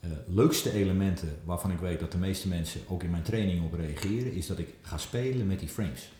eh, 0.00 0.10
leukste 0.26 0.72
elementen 0.72 1.36
waarvan 1.44 1.70
ik 1.70 1.78
weet 1.78 2.00
dat 2.00 2.12
de 2.12 2.18
meeste 2.18 2.48
mensen 2.48 2.80
ook 2.88 3.02
in 3.02 3.10
mijn 3.10 3.22
training 3.22 3.64
op 3.64 3.74
reageren, 3.74 4.32
is 4.32 4.46
dat 4.46 4.58
ik 4.58 4.74
ga 4.80 4.98
spelen 4.98 5.46
met 5.46 5.58
die 5.58 5.68
frames. 5.68 6.12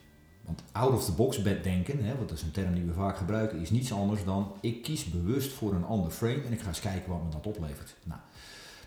Want 0.44 0.62
out 0.72 0.92
of 0.92 1.04
the 1.04 1.12
box 1.12 1.42
bed 1.42 1.64
denken, 1.64 2.04
hè, 2.04 2.14
is 2.32 2.42
een 2.42 2.50
term 2.50 2.74
die 2.74 2.84
we 2.84 2.92
vaak 2.92 3.16
gebruiken, 3.16 3.60
is 3.60 3.70
niets 3.70 3.92
anders 3.92 4.24
dan 4.24 4.52
ik 4.60 4.82
kies 4.82 5.04
bewust 5.04 5.52
voor 5.52 5.74
een 5.74 5.84
ander 5.84 6.10
frame 6.10 6.42
en 6.42 6.52
ik 6.52 6.60
ga 6.60 6.68
eens 6.68 6.80
kijken 6.80 7.10
wat 7.10 7.24
me 7.24 7.30
dat 7.30 7.46
oplevert. 7.46 7.94
Nou, 8.04 8.20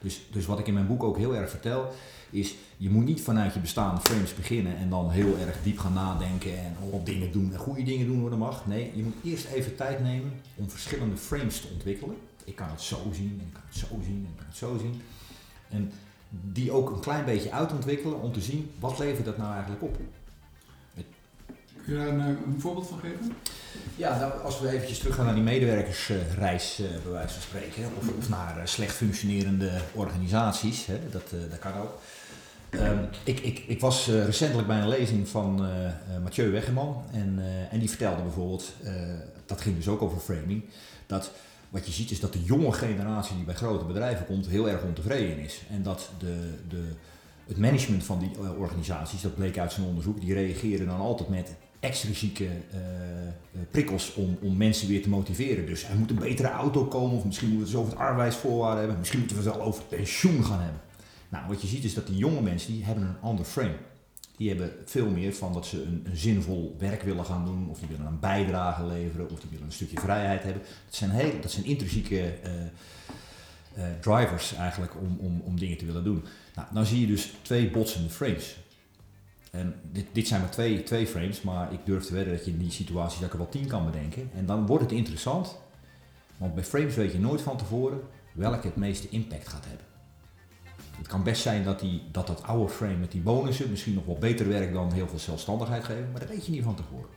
dus, 0.01 0.21
dus 0.31 0.45
wat 0.45 0.59
ik 0.59 0.67
in 0.67 0.73
mijn 0.73 0.87
boek 0.87 1.03
ook 1.03 1.17
heel 1.17 1.35
erg 1.35 1.49
vertel, 1.49 1.91
is 2.29 2.55
je 2.77 2.89
moet 2.89 3.05
niet 3.05 3.21
vanuit 3.21 3.53
je 3.53 3.59
bestaande 3.59 4.01
frames 4.01 4.35
beginnen 4.35 4.77
en 4.77 4.89
dan 4.89 5.09
heel 5.09 5.37
erg 5.37 5.57
diep 5.63 5.77
gaan 5.77 5.93
nadenken 5.93 6.57
en 6.57 6.75
allemaal 6.81 7.03
dingen 7.03 7.31
doen 7.31 7.53
en 7.53 7.59
goede 7.59 7.83
dingen 7.83 8.07
doen 8.07 8.21
waar 8.21 8.29
dat 8.29 8.39
mag. 8.39 8.67
Nee, 8.67 8.91
je 8.95 9.03
moet 9.03 9.15
eerst 9.23 9.45
even 9.45 9.75
tijd 9.75 9.99
nemen 9.99 10.31
om 10.55 10.69
verschillende 10.69 11.17
frames 11.17 11.61
te 11.61 11.67
ontwikkelen. 11.73 12.15
Ik 12.43 12.55
kan 12.55 12.69
het 12.69 12.81
zo 12.81 12.97
zien 13.13 13.39
en 13.39 13.45
ik 13.47 13.53
kan 13.53 13.61
het 13.67 13.77
zo 13.77 13.87
zien 14.03 14.25
en 14.25 14.31
ik 14.31 14.37
kan 14.37 14.45
het 14.47 14.57
zo 14.57 14.77
zien. 14.77 15.01
En 15.69 15.91
die 16.29 16.71
ook 16.71 16.89
een 16.89 16.99
klein 16.99 17.25
beetje 17.25 17.51
uitontwikkelen 17.51 18.21
om 18.21 18.33
te 18.33 18.41
zien 18.41 18.71
wat 18.79 18.99
levert 18.99 19.25
dat 19.25 19.37
nou 19.37 19.53
eigenlijk 19.53 19.83
op. 19.83 19.97
Kun 21.85 21.93
je 21.93 21.99
daar 21.99 22.07
een, 22.07 22.19
eh, 22.19 22.27
een 22.27 22.61
voorbeeld 22.61 22.87
van 22.87 22.99
geven? 22.99 23.35
Ja, 23.95 24.19
nou, 24.19 24.41
als 24.41 24.59
we 24.59 24.69
eventjes 24.69 24.99
teruggaan 24.99 25.25
naar 25.25 25.33
die 25.33 25.43
medewerkersreis, 25.43 26.79
eh, 26.79 27.03
bij 27.03 27.11
wijze 27.11 27.33
van 27.33 27.41
spreken, 27.41 27.83
of, 27.97 28.17
of 28.17 28.29
naar 28.29 28.57
eh, 28.57 28.65
slecht 28.65 28.95
functionerende 28.95 29.71
organisaties, 29.93 30.85
hè, 30.85 30.99
dat, 31.11 31.29
dat 31.49 31.59
kan 31.59 31.73
ook. 31.73 31.99
Ehm, 32.69 33.03
ik, 33.23 33.39
ik, 33.39 33.63
ik 33.67 33.79
was 33.79 34.07
recentelijk 34.07 34.67
bij 34.67 34.79
een 34.79 34.87
lezing 34.87 35.27
van 35.27 35.67
Mathieu 36.23 36.51
Weggeman 36.51 37.03
en, 37.11 37.39
en 37.71 37.79
die 37.79 37.89
vertelde 37.89 38.21
bijvoorbeeld, 38.21 38.73
dat 39.45 39.61
ging 39.61 39.75
dus 39.75 39.87
ook 39.87 40.01
over 40.01 40.19
framing, 40.19 40.63
dat 41.05 41.31
wat 41.73 41.85
je 41.85 41.91
ziet 41.91 42.11
is 42.11 42.19
dat 42.19 42.33
de 42.33 42.43
jonge 42.43 42.71
generatie 42.71 43.35
die 43.35 43.45
bij 43.45 43.53
grote 43.53 43.85
bedrijven 43.85 44.25
komt 44.25 44.47
heel 44.47 44.69
erg 44.69 44.83
ontevreden 44.83 45.39
is. 45.39 45.61
En 45.69 45.83
dat 45.83 46.09
de, 46.19 46.53
de, 46.69 46.83
het 47.47 47.57
management 47.57 48.03
van 48.03 48.19
die 48.19 48.31
eh, 48.35 48.59
organisaties, 48.59 49.21
dat 49.21 49.35
bleek 49.35 49.57
uit 49.57 49.71
zijn 49.71 49.87
onderzoek, 49.87 50.21
die 50.21 50.33
reageren 50.33 50.85
dan 50.85 50.99
altijd 50.99 51.29
met 51.29 51.55
extrinsieke 51.79 52.45
eh, 52.45 52.79
eh, 53.27 53.33
prikkels 53.71 54.13
om, 54.13 54.37
om 54.41 54.57
mensen 54.57 54.87
weer 54.87 55.01
te 55.01 55.09
motiveren. 55.09 55.65
Dus 55.65 55.83
er 55.83 55.97
moet 55.97 56.09
een 56.09 56.19
betere 56.19 56.49
auto 56.49 56.85
komen, 56.85 57.17
of 57.17 57.25
misschien 57.25 57.49
moeten 57.49 57.67
we 57.67 57.71
het 57.71 57.81
over 57.81 57.97
het 57.97 58.01
arbeidsvoorwaarden 58.01 58.79
hebben, 58.79 58.97
misschien 58.97 59.19
moeten 59.19 59.37
we 59.37 59.43
het 59.43 59.55
wel 59.55 59.65
over 59.65 59.83
pensioen 59.83 60.43
gaan 60.43 60.61
hebben. 60.61 60.81
Nou, 61.29 61.47
wat 61.47 61.61
je 61.61 61.67
ziet 61.67 61.83
is 61.83 61.93
dat 61.93 62.07
die 62.07 62.17
jonge 62.17 62.41
mensen, 62.41 62.73
die 62.73 62.83
hebben 62.83 63.03
een 63.03 63.21
ander 63.21 63.45
frame. 63.45 63.75
Die 64.43 64.51
hebben 64.51 64.71
veel 64.85 65.09
meer 65.09 65.33
van 65.33 65.53
dat 65.53 65.65
ze 65.65 65.83
een, 65.83 66.07
zinvol 66.13 66.75
werk 66.79 67.01
willen 67.01 67.25
gaan 67.25 67.45
doen, 67.45 67.69
of 67.69 67.79
die 67.79 67.87
willen 67.87 68.05
een 68.05 68.19
bijdrage 68.19 68.85
leveren, 68.85 69.29
of 69.29 69.39
die 69.39 69.49
willen 69.49 69.65
een 69.65 69.71
stukje 69.71 69.99
vrijheid 69.99 70.43
hebben. 70.43 70.61
Dat 70.85 70.95
zijn, 70.95 71.09
heel, 71.09 71.41
dat 71.41 71.51
zijn 71.51 71.65
intrinsieke 71.65 72.19
eh, 72.19 72.63
eh, 73.73 73.99
drivers 74.01 74.53
eigenlijk 74.53 74.95
om, 75.01 75.17
om, 75.19 75.41
om 75.45 75.59
dingen 75.59 75.77
te 75.77 75.85
willen 75.85 76.03
doen. 76.03 76.23
Nou, 76.55 76.67
dan 76.73 76.85
zie 76.85 76.99
je 76.99 77.07
dus 77.07 77.33
twee 77.41 77.69
botsende 77.69 78.09
frames. 78.09 78.57
En 79.51 79.75
dit, 79.91 80.05
dit 80.11 80.27
zijn 80.27 80.41
maar 80.41 80.51
twee, 80.51 80.83
twee 80.83 81.07
frames, 81.07 81.41
maar 81.41 81.73
ik 81.73 81.85
durf 81.85 82.05
te 82.05 82.13
wedden 82.13 82.35
dat 82.35 82.45
je 82.45 82.51
in 82.51 82.57
die 82.57 82.71
situatie 82.71 83.19
dat 83.19 83.27
ik 83.27 83.33
er 83.33 83.39
wel 83.39 83.49
tien 83.49 83.67
kan 83.67 83.85
bedenken. 83.85 84.29
En 84.35 84.45
dan 84.45 84.65
wordt 84.65 84.83
het 84.83 84.91
interessant, 84.91 85.57
want 86.37 86.55
bij 86.55 86.63
frames 86.63 86.95
weet 86.95 87.11
je 87.11 87.19
nooit 87.19 87.41
van 87.41 87.57
tevoren 87.57 88.01
welke 88.33 88.67
het 88.67 88.75
meeste 88.75 89.09
impact 89.09 89.47
gaat 89.47 89.65
hebben. 89.65 89.92
Het 91.03 91.11
kan 91.11 91.23
best 91.23 91.41
zijn 91.41 91.63
dat, 91.63 91.79
die, 91.79 92.01
dat 92.11 92.27
dat 92.27 92.43
oude 92.43 92.73
frame 92.73 92.95
met 92.95 93.11
die 93.11 93.21
bonussen 93.21 93.69
misschien 93.69 93.93
nog 93.93 94.05
wel 94.05 94.17
beter 94.17 94.47
werkt 94.47 94.73
dan 94.73 94.91
heel 94.91 95.07
veel 95.07 95.19
zelfstandigheid 95.19 95.83
geven, 95.83 96.11
maar 96.11 96.19
dat 96.19 96.29
weet 96.29 96.45
je 96.45 96.51
niet 96.51 96.63
van 96.63 96.75
tevoren. 96.75 97.09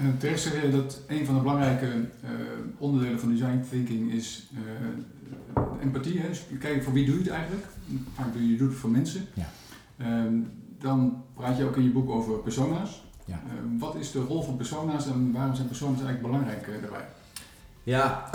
Uh, 0.00 0.08
terecht 0.18 0.40
zeg 0.40 0.62
je 0.62 0.70
dat 0.70 1.00
een 1.06 1.26
van 1.26 1.34
de 1.34 1.40
belangrijke 1.40 1.86
eh, 1.86 2.30
onderdelen 2.78 3.20
van 3.20 3.28
design 3.28 3.64
thinking 3.70 4.12
is 4.12 4.46
eh, 4.54 5.82
empathie. 5.82 6.20
Hè? 6.20 6.28
Dus 6.28 6.44
kijken 6.60 6.82
voor 6.82 6.92
wie 6.92 7.06
doe 7.06 7.14
je 7.14 7.20
het 7.20 7.30
eigenlijk. 7.30 7.66
Vaak 8.14 8.32
doe 8.32 8.50
je, 8.50 8.56
doet 8.56 8.70
het 8.70 8.78
voor 8.78 8.90
mensen. 8.90 9.26
Ja. 9.34 9.48
Ehm, 9.96 10.34
dan 10.78 11.24
praat 11.34 11.56
je 11.56 11.64
ook 11.64 11.76
in 11.76 11.82
je 11.82 11.90
boek 11.90 12.10
over 12.10 12.38
persona's. 12.38 13.02
Ja. 13.24 13.40
Ehm, 13.46 13.78
wat 13.78 13.94
is 13.94 14.10
de 14.10 14.20
rol 14.20 14.42
van 14.42 14.56
persona's 14.56 15.06
en 15.06 15.32
waarom 15.32 15.54
zijn 15.54 15.66
persona's 15.66 16.00
eigenlijk 16.00 16.22
belangrijk 16.22 16.68
eh, 16.68 16.82
daarbij? 16.82 17.08
Ja, 17.82 18.30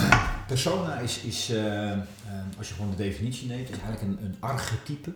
persona 0.47 0.99
is, 0.99 1.19
is 1.19 1.49
eh, 1.49 1.91
eh, 1.91 1.99
als 2.57 2.67
je 2.67 2.73
gewoon 2.73 2.89
de 2.89 2.97
definitie 2.97 3.47
neemt, 3.47 3.69
is 3.69 3.79
eigenlijk 3.79 4.01
een, 4.01 4.25
een 4.25 4.35
archetype 4.39 5.13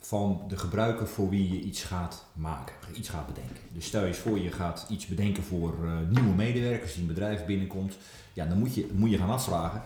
van 0.00 0.42
de 0.48 0.56
gebruiker 0.56 1.08
voor 1.08 1.28
wie 1.28 1.52
je 1.52 1.60
iets 1.60 1.82
gaat 1.82 2.24
maken, 2.32 2.74
iets 2.94 3.08
gaat 3.08 3.26
bedenken. 3.26 3.62
Dus 3.72 3.86
stel 3.86 4.00
je 4.00 4.06
eens 4.06 4.18
voor, 4.18 4.38
je 4.38 4.52
gaat 4.52 4.86
iets 4.88 5.06
bedenken 5.06 5.42
voor 5.42 5.74
eh, 5.84 5.92
nieuwe 6.08 6.34
medewerkers 6.34 6.92
die 6.92 7.00
een 7.00 7.08
bedrijf 7.08 7.44
binnenkomt. 7.44 7.96
Ja, 8.32 8.46
dan 8.46 8.58
moet 8.58 8.74
je, 8.74 8.88
moet 8.92 9.10
je 9.10 9.18
gaan 9.18 9.30
afvragen, 9.30 9.82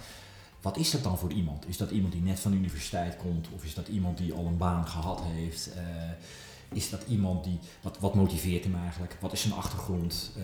wat 0.61 0.77
is 0.77 0.91
dat 0.91 1.03
dan 1.03 1.19
voor 1.19 1.33
iemand? 1.33 1.69
Is 1.69 1.77
dat 1.77 1.91
iemand 1.91 2.13
die 2.13 2.23
net 2.23 2.41
van 2.41 2.51
de 2.51 2.57
universiteit 2.57 3.17
komt? 3.17 3.49
Of 3.55 3.65
is 3.65 3.75
dat 3.75 3.89
iemand 3.89 4.19
die 4.19 4.33
al 4.33 4.47
een 4.47 4.57
baan 4.57 4.87
gehad 4.87 5.23
heeft? 5.25 5.71
Is 6.73 6.91
dat 6.91 7.05
iemand 7.09 7.45
die, 7.45 7.59
wat, 7.83 7.99
wat 7.99 8.15
motiveert 8.15 8.65
hem 8.65 8.75
eigenlijk? 8.75 9.17
Wat 9.21 9.33
is 9.33 9.41
zijn 9.41 9.55
achtergrond? 9.55 10.33
Eh, 10.37 10.43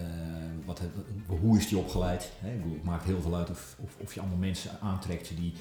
wat, 0.64 0.80
hoe 1.26 1.58
is 1.58 1.68
die 1.68 1.78
opgeleid? 1.78 2.30
Hè, 2.40 2.50
ik 2.52 2.62
bedoel, 2.62 2.74
het 2.74 2.84
maakt 2.84 3.04
heel 3.04 3.20
veel 3.20 3.36
uit 3.36 3.50
of, 3.50 3.76
of, 3.84 3.90
of 3.96 4.14
je 4.14 4.20
allemaal 4.20 4.38
mensen 4.38 4.80
aantrekt 4.80 5.28
die, 5.36 5.52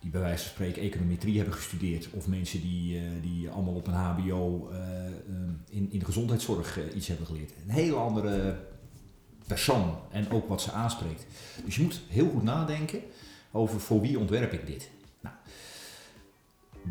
die 0.00 0.10
bij 0.10 0.20
wijze 0.20 0.42
van 0.42 0.52
spreken 0.52 0.82
econometrie 0.82 1.36
hebben 1.36 1.54
gestudeerd. 1.54 2.08
Of 2.10 2.26
mensen 2.26 2.60
die, 2.60 2.98
eh, 2.98 3.04
die 3.22 3.50
allemaal 3.50 3.74
op 3.74 3.86
een 3.86 3.94
hbo 3.94 4.68
eh, 4.70 5.06
eh, 5.06 5.12
in, 5.70 5.88
in 5.90 5.98
de 5.98 6.04
gezondheidszorg 6.04 6.94
iets 6.94 7.06
hebben 7.06 7.26
geleerd. 7.26 7.52
Een 7.64 7.74
hele 7.74 7.96
andere 7.96 8.58
persoon 9.46 9.98
en 10.10 10.30
ook 10.30 10.48
wat 10.48 10.62
ze 10.62 10.72
aanspreekt. 10.72 11.26
Dus 11.64 11.76
je 11.76 11.82
moet 11.82 12.00
heel 12.08 12.30
goed 12.30 12.42
nadenken 12.42 13.00
over 13.50 13.80
voor 13.80 14.00
wie 14.00 14.18
ontwerp 14.18 14.52
ik 14.52 14.66
dit. 14.66 14.90
Nou, 15.20 15.34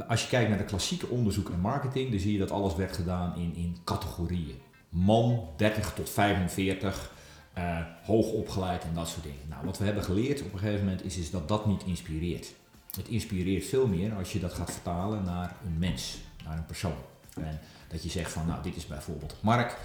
als 0.08 0.22
je 0.22 0.28
kijkt 0.28 0.50
naar 0.50 0.58
de 0.58 0.64
klassieke 0.64 1.08
onderzoek 1.08 1.50
en 1.50 1.60
marketing, 1.60 2.10
dan 2.10 2.20
zie 2.20 2.34
je 2.34 2.40
dat 2.40 2.52
alles 2.52 2.76
werd 2.76 2.96
gedaan 2.96 3.36
in, 3.36 3.56
in 3.56 3.78
categorieën. 3.84 4.56
Man 4.90 5.50
30 5.58 5.94
tot 5.94 6.10
45, 6.10 7.12
eh, 7.54 7.78
hoog 8.04 8.32
opgeleid 8.32 8.84
en 8.84 8.94
dat 8.94 9.08
soort 9.08 9.24
dingen. 9.24 9.48
Nou, 9.50 9.66
wat 9.66 9.78
we 9.78 9.86
hebben 9.86 10.04
geleerd 10.04 10.42
op 10.42 10.54
een 10.54 10.60
gegeven 10.60 10.86
moment 10.86 11.06
is, 11.06 11.18
is 11.18 11.32
dat 11.32 11.48
dat 11.48 11.66
niet 11.66 11.84
inspireert. 11.84 12.54
Het 12.96 13.08
inspireert 13.08 13.66
veel 13.66 13.88
meer 13.88 14.14
als 14.14 14.32
je 14.34 14.40
dat 14.40 14.54
gaat 14.54 14.72
vertalen 14.72 15.24
naar 15.24 15.56
een 15.66 15.78
mens, 15.78 16.18
naar 16.46 16.58
een 16.58 16.66
persoon. 16.66 16.98
En 17.36 17.60
dat 17.88 18.04
je 18.04 18.10
zegt 18.10 18.32
van, 18.32 18.46
nou, 18.46 18.64
dit 18.64 18.76
is 18.76 18.88
bijvoorbeeld 18.88 19.36
Mark. 19.42 19.78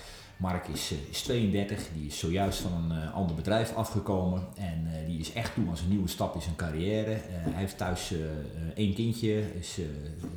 Mark 0.43 0.69
is, 0.69 0.91
eh, 0.93 0.99
is 1.11 1.23
32, 1.23 1.89
die 1.95 2.07
is 2.07 2.19
zojuist 2.19 2.59
van 2.61 2.73
een 2.73 3.03
eh, 3.03 3.15
ander 3.15 3.37
bedrijf 3.37 3.75
afgekomen 3.75 4.47
en 4.57 4.87
eh, 4.93 5.07
die 5.07 5.19
is 5.19 5.33
echt 5.33 5.55
toe 5.55 5.69
aan 5.69 5.77
zijn 5.77 5.89
nieuwe 5.89 6.09
stap 6.09 6.35
in 6.35 6.43
zijn 6.43 6.57
carrière. 6.57 7.13
Eh, 7.13 7.21
hij 7.29 7.53
heeft 7.61 7.77
thuis 7.77 8.13
eh, 8.13 8.23
eh, 8.23 8.29
één 8.75 8.95
kindje, 8.95 9.55
is 9.59 9.79
eh, 9.79 9.85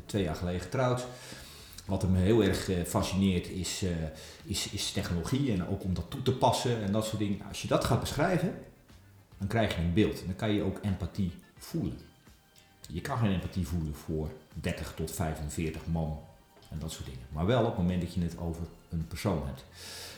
twee 0.06 0.24
jaar 0.24 0.36
geleden 0.36 0.62
getrouwd. 0.62 1.06
Wat 1.86 2.02
hem 2.02 2.16
heel 2.16 2.44
erg 2.44 2.70
eh, 2.70 2.84
fascineert 2.84 3.48
is, 3.48 3.84
eh, 3.84 3.90
is, 4.44 4.70
is 4.70 4.92
technologie 4.92 5.52
en 5.52 5.68
ook 5.68 5.84
om 5.84 5.94
dat 5.94 6.10
toe 6.10 6.22
te 6.22 6.34
passen 6.34 6.84
en 6.84 6.92
dat 6.92 7.06
soort 7.06 7.20
dingen. 7.20 7.42
Als 7.48 7.62
je 7.62 7.68
dat 7.68 7.86
gaat 7.86 8.00
beschrijven, 8.00 8.54
dan 9.38 9.48
krijg 9.48 9.76
je 9.76 9.82
een 9.82 9.94
beeld. 9.94 10.26
Dan 10.26 10.36
kan 10.36 10.52
je 10.52 10.64
ook 10.64 10.80
empathie 10.82 11.32
voelen. 11.58 11.98
Je 12.88 13.02
kan 13.02 13.18
geen 13.18 13.32
empathie 13.32 13.68
voelen 13.68 13.96
voor 13.96 14.30
30 14.54 14.94
tot 14.96 15.12
45 15.12 15.88
man 15.88 16.20
dat 16.80 16.92
soort 16.92 17.06
dingen. 17.06 17.26
Maar 17.30 17.46
wel 17.46 17.60
op 17.60 17.66
het 17.68 17.78
moment 17.78 18.02
dat 18.02 18.14
je 18.14 18.22
het 18.22 18.38
over 18.38 18.62
een 18.90 19.08
persoon 19.08 19.46
hebt. 19.46 19.66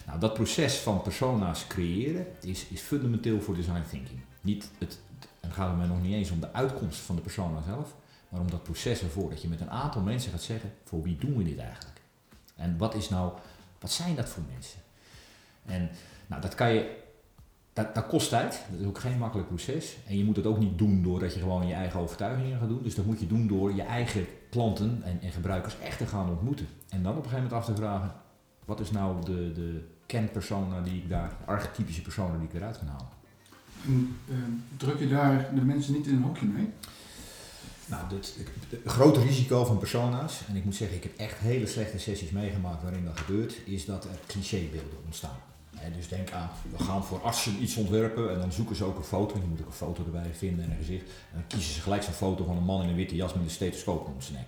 Nou, 0.05 0.19
dat 0.19 0.33
proces 0.33 0.75
van 0.75 1.01
persona's 1.01 1.67
creëren 1.67 2.27
is, 2.41 2.67
is 2.67 2.81
fundamenteel 2.81 3.41
voor 3.41 3.55
design 3.55 3.83
thinking. 3.89 4.19
Niet 4.41 4.69
het, 4.77 4.99
en 5.39 5.51
gaat 5.51 5.67
het 5.67 5.77
mij 5.77 5.87
nog 5.87 6.01
niet 6.01 6.13
eens 6.13 6.31
om 6.31 6.39
de 6.39 6.53
uitkomst 6.53 6.99
van 6.99 7.15
de 7.15 7.21
persona 7.21 7.61
zelf, 7.61 7.95
maar 8.29 8.41
om 8.41 8.51
dat 8.51 8.63
proces 8.63 9.01
ervoor. 9.01 9.29
Dat 9.29 9.41
je 9.41 9.47
met 9.47 9.61
een 9.61 9.71
aantal 9.71 10.01
mensen 10.01 10.31
gaat 10.31 10.41
zeggen, 10.41 10.73
voor 10.83 11.03
wie 11.03 11.17
doen 11.17 11.37
we 11.37 11.43
dit 11.43 11.57
eigenlijk? 11.57 12.01
En 12.55 12.77
wat 12.77 12.95
is 12.95 13.09
nou, 13.09 13.31
wat 13.79 13.91
zijn 13.91 14.15
dat 14.15 14.29
voor 14.29 14.43
mensen? 14.53 14.79
En 15.65 15.89
nou, 16.27 16.41
dat 16.41 16.55
kan 16.55 16.73
je, 16.73 16.95
dat, 17.77 17.95
dat 17.95 18.07
kost 18.07 18.29
tijd. 18.29 18.61
Dat 18.71 18.79
is 18.79 18.85
ook 18.85 18.99
geen 18.99 19.17
makkelijk 19.17 19.47
proces. 19.47 19.97
En 20.07 20.17
je 20.17 20.23
moet 20.23 20.35
het 20.35 20.45
ook 20.45 20.59
niet 20.59 20.77
doen 20.77 21.03
doordat 21.03 21.33
je 21.33 21.39
gewoon 21.39 21.67
je 21.67 21.73
eigen 21.73 21.99
overtuigingen 21.99 22.59
gaat 22.59 22.67
doen. 22.67 22.83
Dus 22.83 22.95
dat 22.95 23.05
moet 23.05 23.19
je 23.19 23.27
doen 23.27 23.47
door 23.47 23.75
je 23.75 23.81
eigen 23.81 24.25
klanten 24.49 25.01
en, 25.03 25.19
en 25.21 25.31
gebruikers 25.31 25.79
echt 25.83 25.97
te 25.97 26.05
gaan 26.05 26.29
ontmoeten. 26.29 26.67
En 26.89 27.03
dan 27.03 27.11
op 27.11 27.23
een 27.23 27.29
gegeven 27.29 27.43
moment 27.43 27.61
af 27.61 27.75
te 27.75 27.81
vragen, 27.81 28.11
wat 28.65 28.79
is 28.79 28.91
nou 28.91 29.25
de, 29.25 29.51
de 29.53 29.83
kenpersona 30.05 30.81
die 30.81 30.95
ik 30.95 31.09
daar, 31.09 31.29
de 31.29 31.51
archetypische 31.51 32.01
persona 32.01 32.37
die 32.37 32.47
ik 32.47 32.53
eruit 32.53 32.77
kan 32.77 32.87
halen? 32.87 33.15
En, 33.85 34.15
eh, 34.29 34.35
druk 34.77 34.99
je 34.99 35.07
daar 35.07 35.55
de 35.55 35.61
mensen 35.61 35.93
niet 35.93 36.07
in 36.07 36.15
een 36.15 36.21
hokje 36.21 36.45
mee? 36.45 36.69
Nou, 37.85 38.03
het 38.13 38.35
grote 38.85 39.21
risico 39.21 39.65
van 39.65 39.77
persona's, 39.77 40.41
en 40.47 40.55
ik 40.55 40.65
moet 40.65 40.75
zeggen, 40.75 40.97
ik 40.97 41.03
heb 41.03 41.17
echt 41.17 41.37
hele 41.37 41.67
slechte 41.67 41.99
sessies 41.99 42.29
meegemaakt 42.29 42.83
waarin 42.83 43.05
dat 43.05 43.19
gebeurt, 43.19 43.55
is 43.65 43.85
dat 43.85 44.03
er 44.03 44.19
clichébeelden 44.27 44.97
ontstaan. 45.05 45.37
Hè, 45.77 45.91
dus 45.95 46.07
denk 46.07 46.31
aan, 46.31 46.49
we 46.77 46.83
gaan 46.83 47.03
voor 47.03 47.21
artsen 47.21 47.61
iets 47.61 47.75
ontwerpen 47.75 48.33
en 48.33 48.39
dan 48.39 48.51
zoeken 48.51 48.75
ze 48.75 48.83
ook 48.83 48.97
een 48.97 49.03
foto, 49.03 49.37
je 49.37 49.47
moet 49.47 49.61
ook 49.61 49.67
een 49.67 49.73
foto 49.73 50.03
erbij 50.05 50.31
vinden 50.33 50.65
en 50.65 50.71
een 50.71 50.77
gezicht. 50.77 51.03
En 51.03 51.33
dan 51.33 51.47
kiezen 51.47 51.73
ze 51.73 51.81
gelijk 51.81 52.03
zo'n 52.03 52.13
foto 52.13 52.43
van 52.43 52.57
een 52.57 52.63
man 52.63 52.83
in 52.83 52.89
een 52.89 52.95
witte 52.95 53.15
jas 53.15 53.33
met 53.33 53.43
een 53.43 53.49
stethoscoop 53.49 54.07
om 54.07 54.21
zijn 54.21 54.37
nek. 54.37 54.47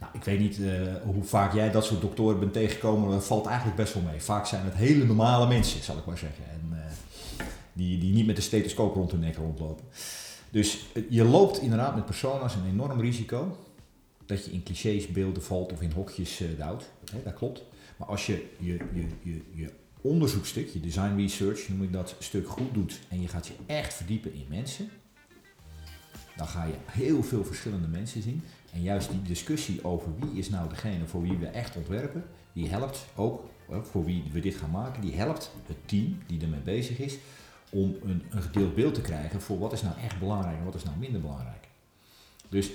Nou, 0.00 0.12
ik 0.14 0.24
weet 0.24 0.38
niet 0.38 0.60
eh, 0.60 0.72
hoe 1.04 1.24
vaak 1.24 1.54
jij 1.54 1.70
dat 1.70 1.84
soort 1.84 2.00
doktoren 2.00 2.38
bent 2.38 2.52
tegengekomen, 2.52 3.10
dat 3.10 3.24
valt 3.24 3.46
eigenlijk 3.46 3.76
best 3.76 3.94
wel 3.94 4.02
mee. 4.02 4.20
Vaak 4.20 4.46
zijn 4.46 4.64
het 4.64 4.74
hele 4.74 5.04
normale 5.04 5.46
mensen, 5.46 5.82
zal 5.82 5.96
ik 5.96 6.04
maar 6.04 6.18
zeggen. 6.18 6.44
En, 6.50 6.60
eh, 6.72 7.46
die, 7.72 7.98
die 7.98 8.12
niet 8.12 8.26
met 8.26 8.36
een 8.36 8.42
stethoscoop 8.42 8.94
rond 8.94 9.10
hun 9.10 9.20
nek 9.20 9.36
rondlopen. 9.36 9.84
Dus 10.50 10.78
eh, 10.94 11.02
je 11.08 11.24
loopt 11.24 11.60
inderdaad 11.60 11.94
met 11.94 12.04
persona's 12.04 12.54
een 12.54 12.70
enorm 12.70 13.00
risico 13.00 13.56
dat 14.26 14.44
je 14.44 14.50
in 14.50 14.62
clichés 14.62 15.06
beelden 15.06 15.42
valt 15.42 15.72
of 15.72 15.80
in 15.80 15.92
hokjes 15.92 16.42
duwt. 16.56 16.90
Dat 17.24 17.34
klopt. 17.34 17.62
Maar 18.00 18.08
als 18.08 18.26
je 18.26 18.46
je, 18.58 18.78
je, 19.22 19.40
je, 19.54 19.70
onderzoekstuk, 20.00 20.68
je 20.68 20.80
design 20.80 21.16
research, 21.16 21.68
noem 21.68 21.82
ik 21.82 21.92
dat, 21.92 22.16
stuk 22.18 22.48
goed 22.48 22.74
doet 22.74 23.00
en 23.08 23.20
je 23.20 23.28
gaat 23.28 23.46
je 23.46 23.52
echt 23.66 23.94
verdiepen 23.94 24.32
in 24.32 24.46
mensen, 24.48 24.90
dan 26.36 26.46
ga 26.46 26.64
je 26.64 26.74
heel 26.86 27.22
veel 27.22 27.44
verschillende 27.44 27.88
mensen 27.88 28.22
zien. 28.22 28.42
En 28.72 28.82
juist 28.82 29.10
die 29.10 29.22
discussie 29.22 29.84
over 29.84 30.08
wie 30.18 30.38
is 30.38 30.50
nou 30.50 30.68
degene 30.68 31.06
voor 31.06 31.22
wie 31.22 31.36
we 31.36 31.46
echt 31.46 31.76
ontwerpen, 31.76 32.24
die 32.52 32.68
helpt 32.68 33.06
ook, 33.14 33.44
voor 33.82 34.04
wie 34.04 34.24
we 34.32 34.40
dit 34.40 34.54
gaan 34.54 34.70
maken, 34.70 35.02
die 35.02 35.14
helpt 35.14 35.50
het 35.66 35.88
team 35.88 36.18
die 36.26 36.40
ermee 36.40 36.60
bezig 36.60 36.98
is 36.98 37.18
om 37.70 37.96
een, 38.02 38.22
een 38.30 38.42
gedeeld 38.42 38.74
beeld 38.74 38.94
te 38.94 39.00
krijgen 39.00 39.40
voor 39.40 39.58
wat 39.58 39.72
is 39.72 39.82
nou 39.82 39.94
echt 40.04 40.18
belangrijk 40.18 40.58
en 40.58 40.64
wat 40.64 40.74
is 40.74 40.84
nou 40.84 40.96
minder 40.98 41.20
belangrijk. 41.20 41.68
Dus 42.48 42.70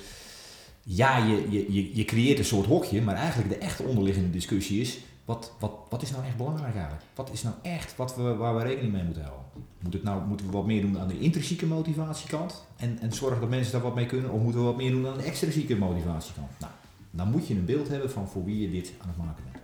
ja, 0.83 1.17
je, 1.17 1.51
je, 1.51 1.95
je 1.95 2.05
creëert 2.05 2.39
een 2.39 2.45
soort 2.45 2.65
hokje, 2.65 3.01
maar 3.01 3.15
eigenlijk 3.15 3.49
de 3.49 3.57
echte 3.57 3.83
onderliggende 3.83 4.29
discussie 4.29 4.81
is, 4.81 4.99
wat, 5.25 5.53
wat, 5.59 5.71
wat 5.89 6.01
is 6.01 6.11
nou 6.11 6.25
echt 6.25 6.37
belangrijk 6.37 6.73
eigenlijk? 6.73 7.03
Wat 7.15 7.31
is 7.31 7.43
nou 7.43 7.55
echt 7.61 7.95
wat 7.95 8.15
we, 8.15 8.35
waar 8.35 8.55
we 8.55 8.63
rekening 8.63 8.93
mee 8.93 9.03
moeten 9.03 9.23
houden? 9.23 9.45
Moet 9.79 9.93
het 9.93 10.03
nou, 10.03 10.27
moeten 10.27 10.45
we 10.45 10.51
wat 10.51 10.65
meer 10.65 10.81
doen 10.81 10.99
aan 10.99 11.07
de 11.07 11.19
intrinsieke 11.19 11.65
motivatiekant 11.65 12.65
en, 12.75 12.99
en 12.99 13.13
zorgen 13.13 13.39
dat 13.39 13.49
mensen 13.49 13.71
daar 13.71 13.81
wat 13.81 13.95
mee 13.95 14.05
kunnen? 14.05 14.31
Of 14.31 14.41
moeten 14.41 14.59
we 14.61 14.67
wat 14.67 14.77
meer 14.77 14.91
doen 14.91 15.07
aan 15.07 15.17
de 15.17 15.23
extrinsieke 15.23 15.75
motivatiekant? 15.75 16.51
Nou, 16.59 16.71
dan 17.11 17.31
moet 17.31 17.47
je 17.47 17.55
een 17.55 17.65
beeld 17.65 17.87
hebben 17.87 18.11
van 18.11 18.27
voor 18.27 18.45
wie 18.45 18.61
je 18.61 18.71
dit 18.71 18.93
aan 19.01 19.07
het 19.07 19.17
maken 19.17 19.43
bent. 19.43 19.63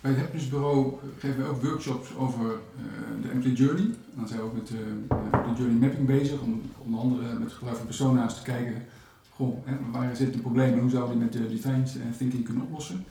Bij 0.00 0.10
het 0.10 0.20
Happiness 0.20 0.48
Bureau 0.48 0.94
geven 1.18 1.42
we 1.42 1.48
ook 1.48 1.62
workshops 1.62 2.14
over 2.16 2.50
eh, 2.50 3.22
de 3.22 3.28
employee 3.28 3.56
journey. 3.56 3.94
Dan 4.14 4.28
zijn 4.28 4.40
we 4.40 4.46
ook 4.46 4.54
met 4.54 4.70
eh, 4.70 4.76
de 5.30 5.52
journey 5.56 5.78
mapping 5.78 6.06
bezig, 6.06 6.40
om 6.40 6.62
onder 6.78 7.00
andere 7.00 7.38
met 7.38 7.52
gebruik 7.52 7.76
van 7.76 7.86
persona's 7.86 8.36
te 8.36 8.42
kijken, 8.42 8.86
goh, 9.36 9.66
hè, 9.66 9.76
waar 9.92 10.16
zit 10.16 10.34
een 10.34 10.40
probleem 10.40 10.72
en 10.72 10.78
hoe 10.80 10.90
zouden 10.90 11.18
we 11.18 11.28
die 11.28 11.40
met 11.40 11.50
de 11.50 11.54
design 11.56 11.84
thinking 12.18 12.44
kunnen 12.44 12.62
oplossen. 12.62 13.04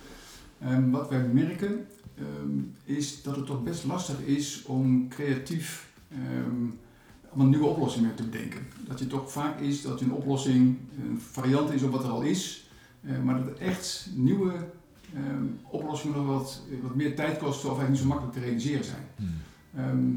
Ehm, 0.62 0.90
wat 0.90 1.10
wij 1.10 1.28
merken 1.28 1.86
ehm, 2.18 2.60
is 2.84 3.22
dat 3.22 3.36
het 3.36 3.46
toch 3.46 3.64
best 3.64 3.84
lastig 3.86 4.20
is 4.20 4.64
om 4.66 5.08
creatief 5.08 5.92
ehm, 6.12 6.66
allemaal 7.30 7.48
nieuwe 7.48 7.66
oplossingen 7.66 8.16
te 8.16 8.24
bedenken. 8.24 8.60
Dat 8.88 9.00
je 9.00 9.08
toch 9.08 9.32
vaak 9.32 9.60
is 9.60 9.82
dat 9.82 10.02
een 10.02 10.12
oplossing 10.12 10.78
een 11.04 11.20
variant 11.32 11.72
is 11.72 11.84
op 11.84 11.92
wat 11.92 12.04
er 12.04 12.10
al 12.10 12.22
is, 12.22 12.70
eh, 13.04 13.22
maar 13.24 13.46
dat 13.46 13.58
echt 13.58 14.10
nieuwe 14.16 14.54
oplossingen 15.70 16.18
nog 16.18 16.26
wat, 16.28 16.62
wat 16.82 16.96
meer 16.96 17.16
tijd 17.16 17.38
kosten 17.38 17.70
of 17.72 17.78
eigenlijk 17.78 17.90
niet 17.90 18.00
zo 18.00 18.08
makkelijk 18.08 18.34
te 18.34 18.40
realiseren 18.40 18.86
zijn. 18.86 19.06
Ehm, 19.76 20.14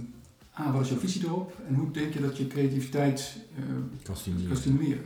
A, 0.61 0.73
wat 0.73 0.83
is 0.83 0.89
jouw 0.89 0.99
visie 0.99 1.25
erop 1.25 1.57
en 1.69 1.75
hoe 1.75 1.91
denk 1.91 2.13
je 2.13 2.21
dat 2.21 2.37
je 2.37 2.47
creativiteit 2.47 3.37
eh, 3.57 3.63
Kan 4.03 4.17
stimuleren. 4.17 4.53
kan 4.53 4.61
stimuleren? 4.61 5.05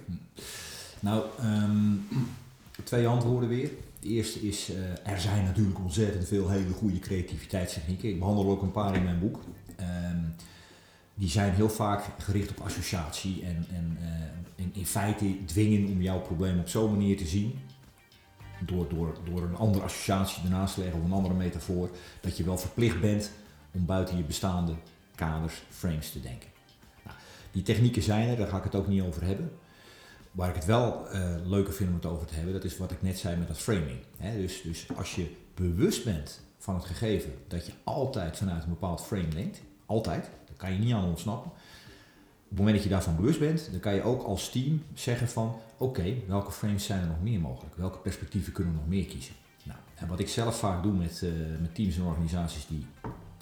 Nou, 1.03 1.25
ehm, 1.39 1.95
twee 2.85 3.07
antwoorden 3.07 3.49
weer. 3.49 3.71
De 4.01 4.09
eerste 4.09 4.49
is, 4.49 4.71
eh, 4.71 5.13
er 5.13 5.21
zijn 5.21 5.45
natuurlijk 5.45 5.79
ontzettend 5.79 6.29
veel 6.29 6.49
hele 6.49 6.73
goede 6.73 6.99
creativiteitstechnieken. 6.99 8.09
Ik 8.09 8.19
behandel 8.19 8.51
ook 8.51 8.63
een 8.63 8.71
paar 8.71 8.97
in 8.97 9.05
mijn 9.05 9.19
boek. 9.19 9.41
Ehm, 9.77 10.21
die 11.15 11.29
zijn 11.29 11.53
heel 11.53 11.71
vaak 11.71 12.05
gericht 12.19 12.51
op 12.51 12.61
associatie 12.61 13.43
en, 13.45 13.67
en, 13.71 13.99
eh, 14.01 14.65
en 14.65 14.71
in 14.73 14.87
feite 14.87 15.45
dwingen 15.45 15.89
om 15.89 16.03
jouw 16.03 16.21
probleem 16.21 16.59
op 16.59 16.69
zo'n 16.69 16.91
manier 16.91 17.17
te 17.17 17.27
zien. 17.27 17.59
Door, 18.67 18.89
door, 18.89 19.19
door 19.25 19.43
een 19.43 19.57
andere 19.57 19.85
associatie 19.85 20.43
ernaast 20.43 20.75
te 20.75 20.81
leggen 20.81 20.99
of 21.01 21.05
een 21.05 21.13
andere 21.13 21.35
metafoor. 21.35 21.91
Dat 22.21 22.37
je 22.37 22.45
wel 22.45 22.59
verplicht 22.59 23.01
bent 23.01 23.31
om 23.71 23.87
buiten 23.87 24.17
je 24.17 24.23
bestaande 24.23 24.75
kaders, 25.15 25.63
frames 25.69 26.11
te 26.11 26.21
denken. 26.21 26.49
Nou, 27.05 27.17
die 27.53 27.63
technieken 27.63 28.03
zijn 28.03 28.29
er, 28.29 28.37
daar 28.37 28.49
ga 28.49 28.57
ik 28.57 28.65
het 28.65 28.75
ook 28.75 28.89
niet 28.89 29.03
over 29.03 29.25
hebben. 29.25 29.53
Waar 30.33 30.49
ik 30.49 30.55
het 30.55 30.65
wel 30.65 31.09
eh, 31.09 31.21
leuker 31.45 31.73
vind 31.73 31.89
om 31.89 31.95
het 31.95 32.07
over 32.07 32.27
te 32.27 32.35
hebben, 32.35 32.53
dat 32.53 32.65
is 32.65 32.77
wat 32.77 32.91
ik 32.91 33.03
net 33.03 33.19
zei 33.19 33.37
met 33.37 33.49
dat 33.49 33.59
framing. 33.59 33.99
Dus, 34.37 34.63
dus 34.63 34.87
als 34.97 35.15
je 35.15 35.37
bewust 35.55 36.05
bent 36.05 36.41
van 36.59 36.75
het 36.75 36.85
gegeven 36.85 37.33
dat 37.49 37.67
je 37.67 37.73
altijd 37.85 38.37
vanuit 38.37 38.63
een 38.63 38.69
bepaald 38.69 39.03
frame 39.03 39.29
denkt, 39.29 39.61
altijd, 39.87 40.31
daar 40.47 40.57
kan 40.57 40.73
je 40.73 40.79
niet 40.79 40.93
aan 40.93 41.05
ontsnappen. 41.05 41.51
Op 41.51 42.49
het 42.49 42.59
moment 42.59 42.75
dat 42.75 42.85
je 42.85 42.91
daarvan 42.91 43.17
bewust 43.17 43.39
bent, 43.39 43.69
dan 43.71 43.81
kan 43.81 43.95
je 43.95 44.03
ook 44.03 44.23
als 44.23 44.51
team 44.51 44.83
zeggen 44.95 45.29
van, 45.29 45.61
oké, 45.77 46.15
welke 46.27 46.53
frames 46.53 46.85
zijn 46.85 47.01
er 47.01 47.07
nog 47.07 47.23
meer 47.23 47.41
mogelijk? 47.41 47.77
Welke 47.77 47.99
perspectieven 47.99 48.53
kunnen 48.53 48.73
we 48.73 48.79
nog 48.79 48.89
meer 48.89 49.05
kiezen? 49.05 49.35
Nou, 49.63 49.79
en 49.95 50.09
wat 50.09 50.21
ik 50.21 50.29
zelf 50.29 50.59
vaak 50.59 50.83
doe 50.83 50.93
met, 50.93 51.23
eh, 51.23 51.31
met 51.61 51.75
teams 51.75 51.97
en 51.97 52.03
organisaties 52.03 52.67
die 52.67 52.87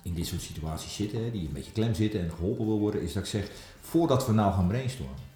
in 0.03 0.15
dit 0.15 0.27
soort 0.27 0.41
situaties 0.41 0.95
zitten, 0.95 1.33
die 1.33 1.47
een 1.47 1.53
beetje 1.53 1.73
klem 1.73 1.95
zitten 1.95 2.21
en 2.21 2.31
geholpen 2.31 2.67
wil 2.67 2.79
worden, 2.79 3.03
is 3.03 3.13
dat 3.13 3.23
ik 3.23 3.29
zeg, 3.29 3.51
voordat 3.81 4.27
we 4.27 4.33
nou 4.33 4.53
gaan 4.53 4.69
brainstormen, 4.69 5.30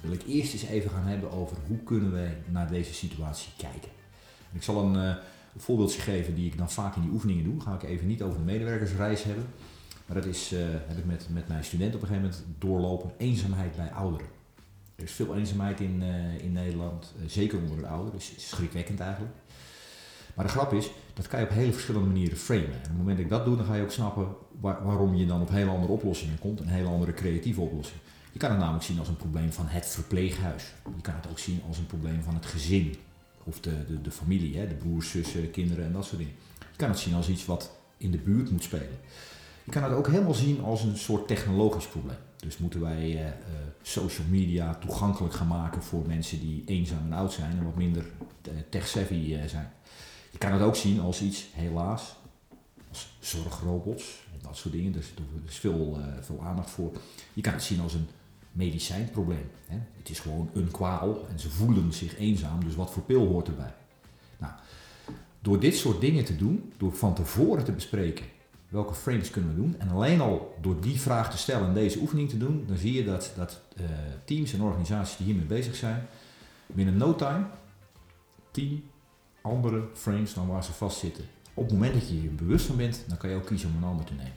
wil 0.00 0.12
ik 0.12 0.22
eerst 0.26 0.52
eens 0.52 0.62
even 0.64 0.90
gaan 0.90 1.06
hebben 1.06 1.30
over 1.32 1.56
hoe 1.66 1.78
kunnen 1.84 2.12
wij 2.12 2.36
naar 2.46 2.68
deze 2.70 2.94
situatie 2.94 3.52
kijken. 3.56 3.90
En 4.50 4.56
ik 4.56 4.62
zal 4.62 4.84
een, 4.84 4.96
eh, 4.96 5.16
een 5.54 5.60
voorbeeldje 5.60 6.00
geven 6.00 6.34
die 6.34 6.46
ik 6.46 6.58
dan 6.58 6.70
vaak 6.70 6.96
in 6.96 7.02
die 7.02 7.10
oefeningen 7.10 7.44
doe. 7.44 7.60
Ga 7.60 7.74
ik 7.74 7.82
even 7.82 8.06
niet 8.06 8.22
over 8.22 8.38
de 8.38 8.44
medewerkersreis 8.44 9.22
hebben. 9.22 9.44
Maar 10.06 10.16
dat 10.16 10.26
is, 10.26 10.52
eh, 10.52 10.60
heb 10.86 10.98
ik 10.98 11.04
met, 11.06 11.26
met 11.30 11.48
mijn 11.48 11.64
studenten 11.64 11.94
op 11.96 12.02
een 12.02 12.08
gegeven 12.08 12.30
moment 12.30 12.46
doorlopen. 12.58 13.10
Eenzaamheid 13.16 13.76
bij 13.76 13.90
ouderen. 13.92 14.26
Er 14.96 15.04
is 15.04 15.12
veel 15.12 15.36
eenzaamheid 15.36 15.80
in, 15.80 16.02
eh, 16.02 16.44
in 16.44 16.52
Nederland, 16.52 17.14
zeker 17.26 17.58
onder 17.58 17.78
de 17.78 17.86
ouderen. 17.86 18.12
Dus 18.18 18.32
schrikwekkend 18.36 19.00
eigenlijk. 19.00 19.34
Maar 20.34 20.44
de 20.44 20.50
grap 20.50 20.72
is, 20.72 20.90
dat 21.14 21.26
kan 21.28 21.40
je 21.40 21.46
op 21.46 21.52
hele 21.52 21.72
verschillende 21.72 22.06
manieren 22.08 22.36
framen. 22.36 22.72
En 22.72 22.76
op 22.76 22.82
het 22.82 22.96
moment 22.96 23.16
dat 23.16 23.24
ik 23.26 23.30
dat 23.32 23.44
doe, 23.44 23.56
dan 23.56 23.66
ga 23.66 23.74
je 23.74 23.82
ook 23.82 23.90
snappen 23.90 24.28
waar- 24.60 24.84
waarom 24.84 25.14
je 25.14 25.26
dan 25.26 25.40
op 25.40 25.50
hele 25.50 25.70
andere 25.70 25.92
oplossingen 25.92 26.38
komt. 26.38 26.60
Een 26.60 26.68
hele 26.68 26.88
andere 26.88 27.14
creatieve 27.14 27.60
oplossing. 27.60 28.00
Je 28.32 28.38
kan 28.38 28.50
het 28.50 28.58
namelijk 28.58 28.84
zien 28.84 28.98
als 28.98 29.08
een 29.08 29.16
probleem 29.16 29.52
van 29.52 29.66
het 29.66 29.86
verpleeghuis. 29.86 30.64
Je 30.96 31.02
kan 31.02 31.14
het 31.14 31.30
ook 31.30 31.38
zien 31.38 31.62
als 31.68 31.78
een 31.78 31.86
probleem 31.86 32.22
van 32.22 32.34
het 32.34 32.46
gezin. 32.46 32.96
Of 33.44 33.60
de, 33.60 33.86
de, 33.86 34.00
de 34.00 34.10
familie, 34.10 34.58
hè, 34.58 34.68
de 34.68 34.74
broers, 34.74 35.10
zussen, 35.10 35.50
kinderen 35.50 35.84
en 35.84 35.92
dat 35.92 36.04
soort 36.04 36.18
dingen. 36.18 36.34
Je 36.58 36.76
kan 36.76 36.88
het 36.88 36.98
zien 36.98 37.14
als 37.14 37.28
iets 37.28 37.46
wat 37.46 37.70
in 37.96 38.10
de 38.10 38.18
buurt 38.18 38.50
moet 38.50 38.62
spelen. 38.62 38.98
Je 39.64 39.70
kan 39.70 39.82
het 39.82 39.92
ook 39.92 40.06
helemaal 40.06 40.34
zien 40.34 40.60
als 40.60 40.82
een 40.82 40.96
soort 40.96 41.28
technologisch 41.28 41.86
probleem. 41.86 42.16
Dus 42.36 42.58
moeten 42.58 42.80
wij 42.80 43.16
eh, 43.16 43.26
eh, 43.26 43.34
social 43.82 44.26
media 44.26 44.74
toegankelijk 44.74 45.34
gaan 45.34 45.46
maken 45.46 45.82
voor 45.82 46.06
mensen 46.06 46.40
die 46.40 46.62
eenzaam 46.66 47.04
en 47.04 47.12
oud 47.12 47.32
zijn 47.32 47.58
en 47.58 47.64
wat 47.64 47.76
minder 47.76 48.04
eh, 48.42 48.52
tech-savvy 48.68 49.48
zijn. 49.48 49.72
Je 50.30 50.38
kan 50.38 50.52
het 50.52 50.62
ook 50.62 50.76
zien 50.76 51.00
als 51.00 51.22
iets, 51.22 51.46
helaas, 51.52 52.16
als 52.88 53.12
zorgrobots 53.20 54.26
en 54.32 54.38
dat 54.42 54.56
soort 54.56 54.74
dingen. 54.74 54.92
Dus 54.92 55.06
er 55.06 55.48
is 55.48 55.58
veel, 55.58 55.98
veel 56.20 56.40
aandacht 56.42 56.70
voor. 56.70 56.92
Je 57.32 57.40
kan 57.40 57.52
het 57.52 57.62
zien 57.62 57.80
als 57.80 57.94
een 57.94 58.08
medicijnprobleem. 58.52 59.50
Hè? 59.66 59.78
Het 59.98 60.10
is 60.10 60.20
gewoon 60.20 60.50
een 60.54 60.70
kwaal 60.70 61.28
en 61.28 61.38
ze 61.38 61.50
voelen 61.50 61.92
zich 61.92 62.18
eenzaam, 62.18 62.64
dus 62.64 62.74
wat 62.74 62.90
voor 62.90 63.02
pil 63.02 63.26
hoort 63.26 63.48
erbij? 63.48 63.74
Nou, 64.38 64.52
door 65.40 65.60
dit 65.60 65.76
soort 65.76 66.00
dingen 66.00 66.24
te 66.24 66.36
doen, 66.36 66.72
door 66.76 66.92
van 66.92 67.14
tevoren 67.14 67.64
te 67.64 67.72
bespreken 67.72 68.26
welke 68.68 68.94
frames 68.94 69.30
kunnen 69.30 69.54
we 69.54 69.60
doen, 69.60 69.74
en 69.78 69.88
alleen 69.88 70.20
al 70.20 70.56
door 70.60 70.80
die 70.80 71.00
vraag 71.00 71.30
te 71.30 71.38
stellen 71.38 71.68
en 71.68 71.74
deze 71.74 71.98
oefening 71.98 72.28
te 72.28 72.38
doen, 72.38 72.64
dan 72.66 72.76
zie 72.76 72.92
je 72.92 73.04
dat, 73.04 73.32
dat 73.36 73.60
eh, 73.76 73.84
teams 74.24 74.52
en 74.52 74.60
organisaties 74.60 75.16
die 75.16 75.26
hiermee 75.26 75.44
bezig 75.44 75.74
zijn, 75.76 76.06
binnen 76.66 76.96
no 76.96 77.14
time 77.14 77.46
10 78.50 78.90
andere 79.42 79.88
frames 79.94 80.34
dan 80.34 80.46
waar 80.46 80.64
ze 80.64 80.72
vastzitten. 80.72 81.24
Op 81.54 81.64
het 81.64 81.72
moment 81.72 81.94
dat 81.94 82.08
je 82.08 82.22
je 82.22 82.28
bewust 82.28 82.66
van 82.66 82.76
bent, 82.76 83.04
dan 83.06 83.16
kan 83.16 83.30
je 83.30 83.36
ook 83.36 83.46
kiezen 83.46 83.70
om 83.70 83.76
een 83.76 83.88
ander 83.88 84.04
te 84.04 84.14
nemen. 84.14 84.32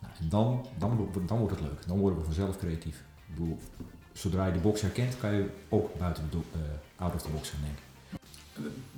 Nou, 0.00 0.12
en 0.20 0.28
dan, 0.28 0.66
dan, 0.78 1.08
dan 1.26 1.38
wordt 1.38 1.54
het 1.54 1.64
leuk. 1.64 1.86
Dan 1.86 1.98
worden 1.98 2.18
we 2.18 2.24
vanzelf 2.24 2.58
creatief. 2.58 3.04
Ik 3.28 3.34
bedoel, 3.34 3.58
zodra 4.12 4.46
je 4.46 4.52
de 4.52 4.58
box 4.58 4.80
herkent, 4.80 5.18
kan 5.18 5.34
je 5.34 5.48
ook 5.68 5.98
buiten 5.98 6.24
de 6.30 6.38
eh, 6.52 7.04
out 7.04 7.14
of 7.14 7.22
the 7.22 7.28
box 7.28 7.50
gaan 7.50 7.60
denken. 7.60 7.84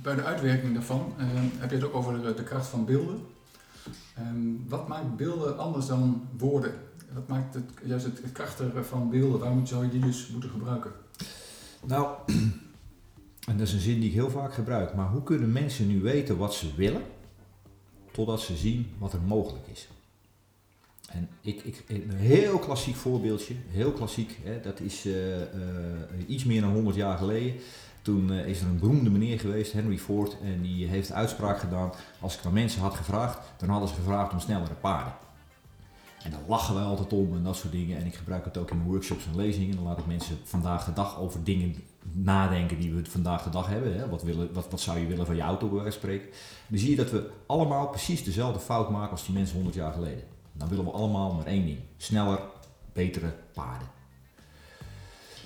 Bij 0.02 0.14
de 0.14 0.22
uitwerking 0.22 0.74
daarvan 0.74 1.14
eh, 1.18 1.26
heb 1.58 1.70
je 1.70 1.76
het 1.76 1.84
ook 1.84 1.94
over 1.94 2.22
de, 2.22 2.34
de 2.34 2.42
kracht 2.42 2.66
van 2.66 2.84
beelden. 2.84 3.20
Ehm, 4.14 4.68
wat 4.68 4.88
maakt 4.88 5.16
beelden 5.16 5.58
anders 5.58 5.86
dan 5.86 6.28
woorden? 6.36 6.74
Wat 7.12 7.28
maakt 7.28 7.54
het, 7.54 7.70
juist 7.84 8.04
het, 8.04 8.20
het 8.22 8.86
van 8.86 9.10
beelden? 9.10 9.40
Waarom 9.40 9.66
zou 9.66 9.84
je 9.84 9.90
die 9.90 10.00
dus 10.00 10.28
moeten 10.28 10.50
gebruiken? 10.50 10.92
Nou, 11.86 12.16
en 13.48 13.56
dat 13.56 13.66
is 13.66 13.72
een 13.72 13.80
zin 13.80 14.00
die 14.00 14.08
ik 14.08 14.14
heel 14.14 14.30
vaak 14.30 14.54
gebruik, 14.54 14.94
maar 14.94 15.08
hoe 15.08 15.22
kunnen 15.22 15.52
mensen 15.52 15.86
nu 15.86 16.00
weten 16.00 16.36
wat 16.36 16.54
ze 16.54 16.74
willen, 16.74 17.02
totdat 18.12 18.40
ze 18.40 18.56
zien 18.56 18.90
wat 18.98 19.12
er 19.12 19.20
mogelijk 19.20 19.66
is? 19.66 19.88
En 21.18 21.28
ik, 21.40 21.62
ik, 21.62 21.84
een 21.88 22.10
heel 22.10 22.58
klassiek 22.58 22.96
voorbeeldje, 22.96 23.54
heel 23.68 23.92
klassiek, 23.92 24.38
hè, 24.42 24.60
dat 24.60 24.80
is 24.80 25.06
eh, 25.06 25.42
eh, 25.42 25.48
iets 26.26 26.44
meer 26.44 26.60
dan 26.60 26.72
100 26.72 26.96
jaar 26.96 27.18
geleden. 27.18 27.54
Toen 28.02 28.32
eh, 28.32 28.46
is 28.46 28.60
er 28.60 28.66
een 28.66 28.78
beroemde 28.78 29.10
meneer 29.10 29.40
geweest, 29.40 29.72
Henry 29.72 29.98
Ford, 29.98 30.36
en 30.42 30.62
die 30.62 30.86
heeft 30.86 31.12
uitspraak 31.12 31.58
gedaan, 31.58 31.92
als 32.20 32.38
ik 32.38 32.44
aan 32.44 32.52
mensen 32.52 32.80
had 32.80 32.94
gevraagd, 32.94 33.38
dan 33.56 33.68
hadden 33.68 33.88
ze 33.88 33.94
gevraagd 33.94 34.32
om 34.32 34.40
snellere 34.40 34.74
paarden. 34.74 35.12
En 36.22 36.30
daar 36.30 36.40
lachen 36.46 36.74
wij 36.74 36.84
altijd 36.84 37.12
om 37.12 37.36
en 37.36 37.42
dat 37.42 37.56
soort 37.56 37.72
dingen. 37.72 37.98
En 37.98 38.06
ik 38.06 38.14
gebruik 38.14 38.44
het 38.44 38.56
ook 38.56 38.70
in 38.70 38.76
mijn 38.76 38.88
workshops 38.88 39.26
en 39.26 39.36
lezingen. 39.36 39.76
Dan 39.76 39.84
laat 39.84 39.98
ik 39.98 40.06
mensen 40.06 40.38
vandaag 40.44 40.84
de 40.84 40.92
dag 40.92 41.18
over 41.18 41.44
dingen 41.44 41.74
nadenken 42.12 42.78
die 42.78 42.94
we 42.94 43.04
vandaag 43.04 43.42
de 43.42 43.50
dag 43.50 43.66
hebben. 43.66 43.98
Hè. 43.98 44.08
Wat, 44.08 44.22
willen, 44.22 44.52
wat, 44.52 44.70
wat 44.70 44.80
zou 44.80 44.98
je 44.98 45.06
willen 45.06 45.26
van 45.26 45.36
je 45.36 45.42
auto, 45.42 45.68
bij 45.68 45.82
wijze 45.82 45.98
van 45.98 46.00
spreken. 46.00 46.28
Dan 46.68 46.78
zie 46.78 46.90
je 46.90 46.96
dat 46.96 47.10
we 47.10 47.30
allemaal 47.46 47.88
precies 47.88 48.24
dezelfde 48.24 48.60
fout 48.60 48.90
maken 48.90 49.10
als 49.10 49.24
die 49.24 49.34
mensen 49.34 49.54
100 49.54 49.76
jaar 49.76 49.92
geleden. 49.92 50.24
Dan 50.58 50.68
willen 50.68 50.84
we 50.84 50.90
allemaal 50.90 51.34
maar 51.34 51.46
één 51.46 51.66
ding. 51.66 51.78
Sneller, 51.96 52.40
betere 52.92 53.34
paarden. 53.52 53.88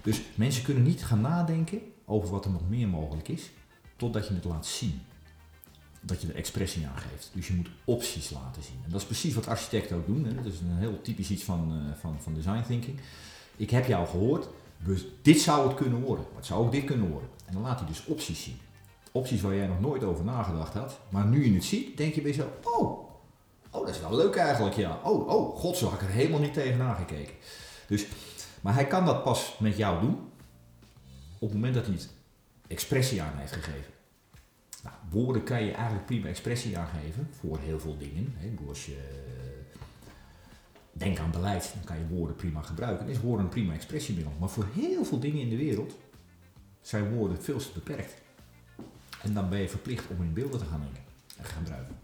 Dus 0.03 0.23
mensen 0.35 0.63
kunnen 0.63 0.83
niet 0.83 1.05
gaan 1.05 1.21
nadenken 1.21 1.81
over 2.05 2.31
wat 2.31 2.45
er 2.45 2.51
nog 2.51 2.69
meer 2.69 2.89
mogelijk 2.89 3.29
is, 3.29 3.51
totdat 3.97 4.29
je 4.29 4.35
het 4.35 4.45
laat 4.45 4.67
zien. 4.67 5.01
Dat 6.01 6.23
je 6.23 6.29
er 6.29 6.35
expressie 6.35 6.87
aan 6.87 6.99
geeft. 6.99 7.31
Dus 7.35 7.47
je 7.47 7.55
moet 7.55 7.69
opties 7.85 8.31
laten 8.31 8.63
zien. 8.63 8.81
En 8.85 8.91
dat 8.91 9.01
is 9.01 9.07
precies 9.07 9.35
wat 9.35 9.47
architecten 9.47 9.97
ook 9.97 10.07
doen. 10.07 10.25
Hè. 10.25 10.35
Dat 10.35 10.45
is 10.45 10.61
een 10.61 10.77
heel 10.77 11.01
typisch 11.03 11.31
iets 11.31 11.43
van, 11.43 11.73
eh, 11.73 12.01
van, 12.01 12.17
van 12.21 12.35
design 12.35 12.63
thinking. 12.67 13.01
Ik 13.57 13.71
heb 13.71 13.87
jou 13.87 14.07
gehoord, 14.07 14.49
dus 14.85 15.05
dit 15.23 15.41
zou 15.41 15.69
het 15.69 15.77
kunnen 15.77 16.01
worden. 16.01 16.25
Maar 16.29 16.37
het 16.37 16.47
zou 16.47 16.65
ook 16.65 16.73
dit 16.73 16.85
kunnen 16.85 17.11
worden. 17.11 17.29
En 17.47 17.53
dan 17.53 17.63
laat 17.63 17.79
hij 17.79 17.89
dus 17.89 18.05
opties 18.05 18.43
zien. 18.43 18.59
Opties 19.13 19.41
waar 19.41 19.55
jij 19.55 19.67
nog 19.67 19.81
nooit 19.81 20.05
over 20.05 20.25
nagedacht 20.25 20.75
had. 20.75 20.99
Maar 21.09 21.27
nu 21.27 21.47
je 21.47 21.55
het 21.55 21.65
ziet, 21.65 21.97
denk 21.97 22.15
je 22.15 22.21
bij 22.21 22.31
jezelf, 22.31 22.51
oh, 22.63 23.02
oh 23.73 23.87
dat 23.87 23.95
is 23.95 24.01
wel 24.01 24.17
leuk 24.17 24.37
eigenlijk, 24.37 24.75
ja. 24.75 25.01
Oh, 25.05 25.29
oh, 25.29 25.57
god, 25.57 25.77
zo 25.77 25.89
had 25.89 26.01
ik 26.01 26.09
er 26.09 26.15
helemaal 26.15 26.41
niet 26.41 26.55
tegenaan 26.55 26.97
gekeken. 26.97 27.35
Dus, 27.87 28.07
maar 28.61 28.75
hij 28.75 28.87
kan 28.87 29.05
dat 29.05 29.23
pas 29.23 29.57
met 29.59 29.77
jou 29.77 30.01
doen 30.01 30.19
op 31.39 31.49
het 31.49 31.53
moment 31.53 31.75
dat 31.75 31.87
hij 31.87 31.95
het 31.95 32.11
expressie 32.67 33.23
aan 33.23 33.37
heeft 33.37 33.53
gegeven. 33.53 33.93
Nou, 34.83 34.97
woorden 35.11 35.45
kan 35.45 35.65
je 35.65 35.73
eigenlijk 35.73 36.07
prima 36.07 36.29
expressie 36.29 36.79
aangeven 36.79 37.29
voor 37.41 37.59
heel 37.59 37.81
veel 37.81 37.99
dingen. 37.99 38.35
Hè. 38.37 38.55
Als 38.69 38.87
je 38.87 38.97
eh, 38.97 39.81
denkt 40.93 41.19
aan 41.19 41.31
beleid, 41.31 41.71
dan 41.75 41.85
kan 41.85 41.99
je 41.99 42.07
woorden 42.07 42.37
prima 42.37 42.63
gebruiken. 42.63 43.07
Dan 43.07 43.15
is 43.15 43.21
woorden 43.21 43.45
een 43.45 43.51
prima 43.51 43.75
expressiemiddel. 43.75 44.33
Maar 44.39 44.49
voor 44.49 44.67
heel 44.75 45.05
veel 45.05 45.19
dingen 45.19 45.41
in 45.41 45.49
de 45.49 45.57
wereld 45.57 45.95
zijn 46.81 47.15
woorden 47.15 47.43
veel 47.43 47.59
te 47.59 47.71
beperkt. 47.75 48.15
En 49.23 49.35
dan 49.35 49.49
ben 49.49 49.61
je 49.61 49.69
verplicht 49.69 50.05
om 50.11 50.23
in 50.23 50.33
beelden 50.33 50.59
te 50.59 50.67
gaan 50.67 50.81
denken 50.81 51.03
en 51.37 51.45
gebruiken. 51.45 51.97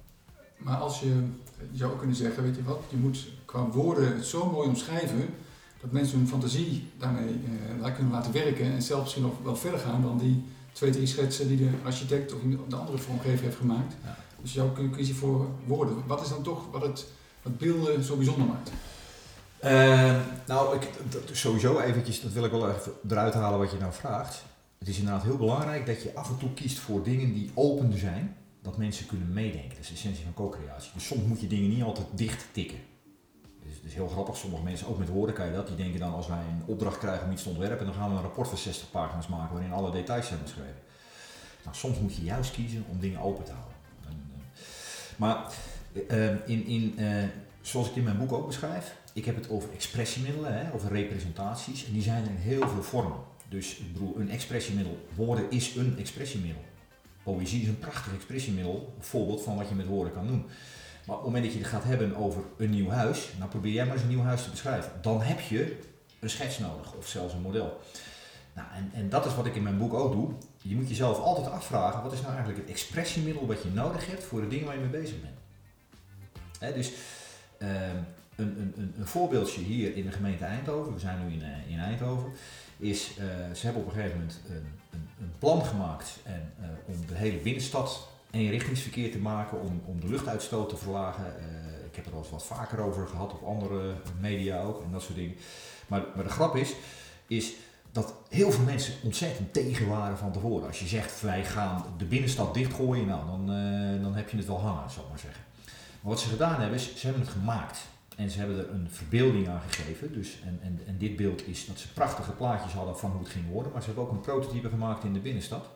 Maar 0.59 0.77
als 0.77 1.01
je, 1.01 1.25
je 1.71 1.79
zou 1.79 1.93
ook 1.93 1.99
kunnen 1.99 2.17
zeggen, 2.17 2.43
weet 2.43 2.57
je 2.57 2.65
wat, 2.65 2.81
je 2.89 2.97
moet 2.97 3.27
qua 3.45 3.67
woorden 3.67 4.17
het 4.17 4.27
zo 4.27 4.51
mooi 4.51 4.69
omschrijven 4.69 5.29
dat 5.81 5.93
mensen 5.93 6.19
hun 6.19 6.29
fantasie 6.29 6.91
daarmee 6.99 7.41
eh, 7.83 7.95
kunnen 7.95 8.13
laten 8.13 8.33
werken 8.33 8.73
en 8.73 8.83
zelfs 8.83 9.03
misschien 9.03 9.23
nog 9.23 9.35
wel 9.43 9.57
verder 9.57 9.81
gaan 9.81 10.03
dan 10.03 10.19
die 10.19 10.45
twee, 10.73 10.91
drie 10.91 11.07
schetsen 11.07 11.49
die 11.49 11.57
de 11.57 11.71
architect 11.85 12.35
of 12.35 12.41
de 12.69 12.77
andere 12.77 12.99
vormgever 12.99 13.45
heeft 13.45 13.57
gemaakt. 13.57 13.95
Ja. 14.05 14.17
Dus 14.43 14.53
je 14.53 14.59
zou 14.59 14.73
kunnen 14.73 14.93
kiezen 14.93 15.15
voor 15.15 15.49
woorden. 15.67 15.97
Wat 16.07 16.21
is 16.21 16.29
dan 16.29 16.43
toch 16.43 16.71
wat 16.71 16.83
het 16.83 17.07
wat 17.43 17.59
beelden 17.59 18.05
zo 18.05 18.17
bijzonder 18.17 18.47
maakt? 18.47 18.71
Eh, 19.59 20.21
nou, 20.47 20.77
ik, 20.77 20.91
dat, 21.11 21.23
sowieso 21.33 21.79
eventjes, 21.79 22.21
dat 22.21 22.33
wil 22.33 22.45
ik 22.45 22.51
wel 22.51 22.71
even 22.71 22.93
eruit 23.09 23.35
halen 23.35 23.59
wat 23.59 23.71
je 23.71 23.79
nou 23.79 23.93
vraagt. 23.93 24.43
Het 24.79 24.89
is 24.89 24.99
inderdaad 24.99 25.23
heel 25.23 25.37
belangrijk 25.37 25.87
dat 25.87 26.03
je 26.03 26.15
af 26.15 26.29
en 26.29 26.39
toe 26.39 26.55
kiest 26.55 26.79
voor 26.79 27.03
dingen 27.03 27.33
die 27.33 27.51
open 27.55 27.99
zijn, 27.99 28.37
dat 28.63 28.77
mensen 28.77 29.07
kunnen 29.07 29.33
meedenken. 29.33 29.69
Dat 29.69 29.79
is 29.79 29.89
de 29.89 29.95
essentie 29.95 30.25
van 30.25 30.35
co-creatie. 30.35 30.91
Dus 30.95 31.07
soms 31.07 31.23
moet 31.23 31.41
je 31.41 31.47
dingen 31.47 31.69
niet 31.69 31.83
altijd 31.83 32.07
dicht 32.15 32.47
tikken. 32.53 32.79
Dus 33.69 33.77
het 33.77 33.85
is 33.85 33.95
heel 33.95 34.09
grappig, 34.09 34.37
sommige 34.37 34.63
mensen, 34.63 34.87
ook 34.87 34.99
met 34.99 35.09
woorden 35.09 35.35
kan 35.35 35.47
je 35.47 35.53
dat, 35.53 35.67
die 35.67 35.77
denken 35.77 36.01
dan 36.01 36.13
als 36.13 36.27
wij 36.27 36.39
een 36.39 36.63
opdracht 36.67 36.99
krijgen 36.99 37.27
om 37.27 37.33
iets 37.33 37.43
te 37.43 37.49
ontwerpen, 37.49 37.87
dan 37.87 37.95
gaan 37.95 38.11
we 38.11 38.17
een 38.17 38.23
rapport 38.23 38.49
van 38.49 38.59
60 38.59 38.91
pagina's 38.91 39.27
maken 39.27 39.55
waarin 39.55 39.73
alle 39.73 39.91
details 39.91 40.27
zijn 40.27 40.43
beschreven. 40.43 40.83
Nou, 41.65 41.77
soms 41.77 41.99
moet 41.99 42.17
je 42.17 42.23
juist 42.23 42.53
kiezen 42.53 42.85
om 42.89 43.01
dingen 43.01 43.21
open 43.21 43.45
te 43.45 43.53
houden. 43.53 43.77
En, 44.07 44.31
eh, 44.35 44.41
maar 45.17 45.53
eh, 46.09 46.49
in, 46.49 46.67
in, 46.67 46.99
eh, 46.99 47.25
zoals 47.61 47.89
ik 47.89 47.97
in 47.97 48.03
mijn 48.03 48.19
boek 48.19 48.33
ook 48.33 48.47
beschrijf, 48.47 48.97
ik 49.13 49.25
heb 49.25 49.37
het 49.37 49.51
over 49.51 49.69
expressiemiddelen, 49.73 50.59
hè, 50.59 50.73
over 50.73 50.93
representaties, 50.93 51.87
en 51.87 51.93
die 51.93 52.03
zijn 52.03 52.25
er 52.25 52.31
in 52.31 52.37
heel 52.37 52.69
veel 52.69 52.83
vormen. 52.83 53.19
Dus 53.49 53.77
ik 53.77 53.93
bedoel, 53.93 54.17
een 54.19 54.31
expressiemiddel, 54.31 55.07
woorden 55.15 55.51
is 55.51 55.75
een 55.75 55.99
expressiemiddel. 55.99 56.63
Poëzie 57.33 57.63
is 57.63 57.69
een 57.69 57.79
prachtig 57.79 58.15
expressiemiddel, 58.15 58.95
een 58.97 59.05
voorbeeld 59.05 59.43
van 59.43 59.57
wat 59.57 59.69
je 59.69 59.75
met 59.75 59.87
woorden 59.87 60.13
kan 60.13 60.27
doen. 60.27 60.47
Maar 61.07 61.17
op 61.17 61.23
het 61.25 61.33
moment 61.33 61.45
dat 61.45 61.53
je 61.53 61.59
het 61.59 61.69
gaat 61.69 61.85
hebben 61.85 62.17
over 62.17 62.43
een 62.57 62.71
nieuw 62.71 62.89
huis, 62.89 63.31
nou 63.39 63.51
probeer 63.51 63.73
jij 63.73 63.85
maar 63.85 63.95
eens 63.95 64.03
een 64.03 64.09
nieuw 64.09 64.23
huis 64.23 64.43
te 64.43 64.51
beschrijven. 64.51 64.93
Dan 65.01 65.23
heb 65.23 65.41
je 65.41 65.79
een 66.21 66.31
schets 66.31 66.59
nodig, 66.59 66.95
of 66.95 67.07
zelfs 67.07 67.35
een 67.35 67.41
model. 67.41 67.81
Nou, 68.55 68.69
en, 68.75 68.91
en 68.95 69.09
dat 69.09 69.27
is 69.27 69.35
wat 69.35 69.47
ik 69.47 69.55
in 69.55 69.63
mijn 69.63 69.79
boek 69.79 69.95
ook 69.95 70.13
doe. 70.13 70.31
Je 70.63 70.77
moet 70.77 70.89
jezelf 70.89 71.19
altijd 71.19 71.47
afvragen, 71.47 72.03
wat 72.03 72.13
is 72.13 72.21
nou 72.21 72.33
eigenlijk 72.33 72.61
het 72.61 72.71
expressiemiddel 72.71 73.47
wat 73.47 73.63
je 73.63 73.69
nodig 73.69 74.07
hebt 74.07 74.25
voor 74.25 74.41
de 74.41 74.49
dingen 74.49 74.67
waar 74.67 74.75
je 74.75 74.81
mee 74.81 75.01
bezig 75.01 75.17
bent. 75.21 76.75
Dus 76.75 76.93
ehm, 77.59 77.97
een, 78.39 78.73
een, 78.77 78.95
een, 78.99 79.07
voorbeeldje 79.07 79.61
hier 79.61 79.97
in 79.97 80.05
de 80.05 80.13
gemeente 80.13 80.45
Eindhoven, 80.45 80.93
we 80.93 80.99
zijn 80.99 81.27
nu 81.27 81.33
in, 81.33 81.43
eh, 81.43 81.71
in 81.71 81.79
Eindhoven, 81.79 82.33
is 82.79 83.11
eh, 83.19 83.25
ze 83.55 83.65
hebben 83.65 83.83
op 83.83 83.89
een 83.89 83.95
gegeven 83.95 84.17
moment 84.19 84.41
een, 84.49 84.67
een, 84.91 85.09
een 85.21 85.33
plan 85.39 85.65
gemaakt 85.65 86.19
en, 86.25 86.53
eh, 86.61 86.69
om 86.87 87.07
de 87.07 87.15
hele 87.15 87.37
binnenstad 87.37 88.09
eenrichtingsverkeer 88.31 89.11
te 89.11 89.19
maken, 89.19 89.61
om, 89.61 89.83
om 89.85 90.01
de 90.01 90.09
luchtuitstoot 90.09 90.69
te 90.69 90.77
verlagen. 90.77 91.25
Ik 91.91 91.97
heb 91.97 92.07
er 92.07 92.13
al 92.13 92.19
eens 92.19 92.31
wat 92.31 92.45
vaker 92.45 92.81
over 92.81 93.07
gehad 93.07 93.33
op 93.33 93.47
andere 93.47 93.95
media 94.21 94.63
ook 94.63 94.83
en 94.83 94.91
dat 94.93 95.03
soort 95.03 95.15
dingen. 95.15 95.37
Maar, 95.87 96.03
maar 96.15 96.25
de 96.25 96.31
grap 96.31 96.57
is, 96.57 96.75
is 97.27 97.53
dat 97.93 98.15
heel 98.29 98.51
veel 98.51 98.65
mensen 98.65 98.95
ontzettend 99.03 99.53
tegen 99.53 99.89
waren 99.89 100.19
van 100.19 100.33
tevoren. 100.33 100.67
Als 100.67 100.79
je 100.79 100.87
zegt 100.87 101.21
wij 101.21 101.45
gaan 101.45 101.85
de 101.99 102.05
binnenstad 102.05 102.55
dichtgooien, 102.55 103.07
nou, 103.07 103.27
dan, 103.27 103.47
dan 104.03 104.15
heb 104.15 104.31
je 104.31 104.37
het 104.37 104.47
wel 104.47 104.61
hangen, 104.61 104.91
zal 104.91 105.03
ik 105.03 105.09
maar 105.09 105.19
zeggen. 105.19 105.43
Maar 106.01 106.13
wat 106.13 106.21
ze 106.21 106.29
gedaan 106.29 106.61
hebben 106.61 106.79
is, 106.79 106.97
ze 106.97 107.07
hebben 107.07 107.25
het 107.25 107.33
gemaakt. 107.33 107.79
En 108.19 108.31
ze 108.31 108.39
hebben 108.39 108.59
er 108.59 108.71
een 108.71 108.91
verbeelding 108.91 109.49
aan 109.49 109.61
gegeven. 109.61 110.13
Dus, 110.13 110.41
en, 110.45 110.81
en, 110.87 110.99
dit 110.99 111.17
beeld 111.17 111.47
is 111.47 111.67
dat 111.67 111.79
ze 111.79 111.93
prachtige 111.93 112.33
plaatjes 112.33 112.73
hadden 112.73 112.99
van 112.99 113.11
hoe 113.11 113.21
het 113.21 113.29
ging 113.29 113.51
worden. 113.51 113.73
Maar 113.73 113.81
ze 113.81 113.87
hebben 113.87 114.05
ook 114.05 114.11
een 114.11 114.21
prototype 114.21 114.69
gemaakt 114.69 115.05
in 115.05 115.13
de 115.13 115.19
binnenstad. 115.19 115.69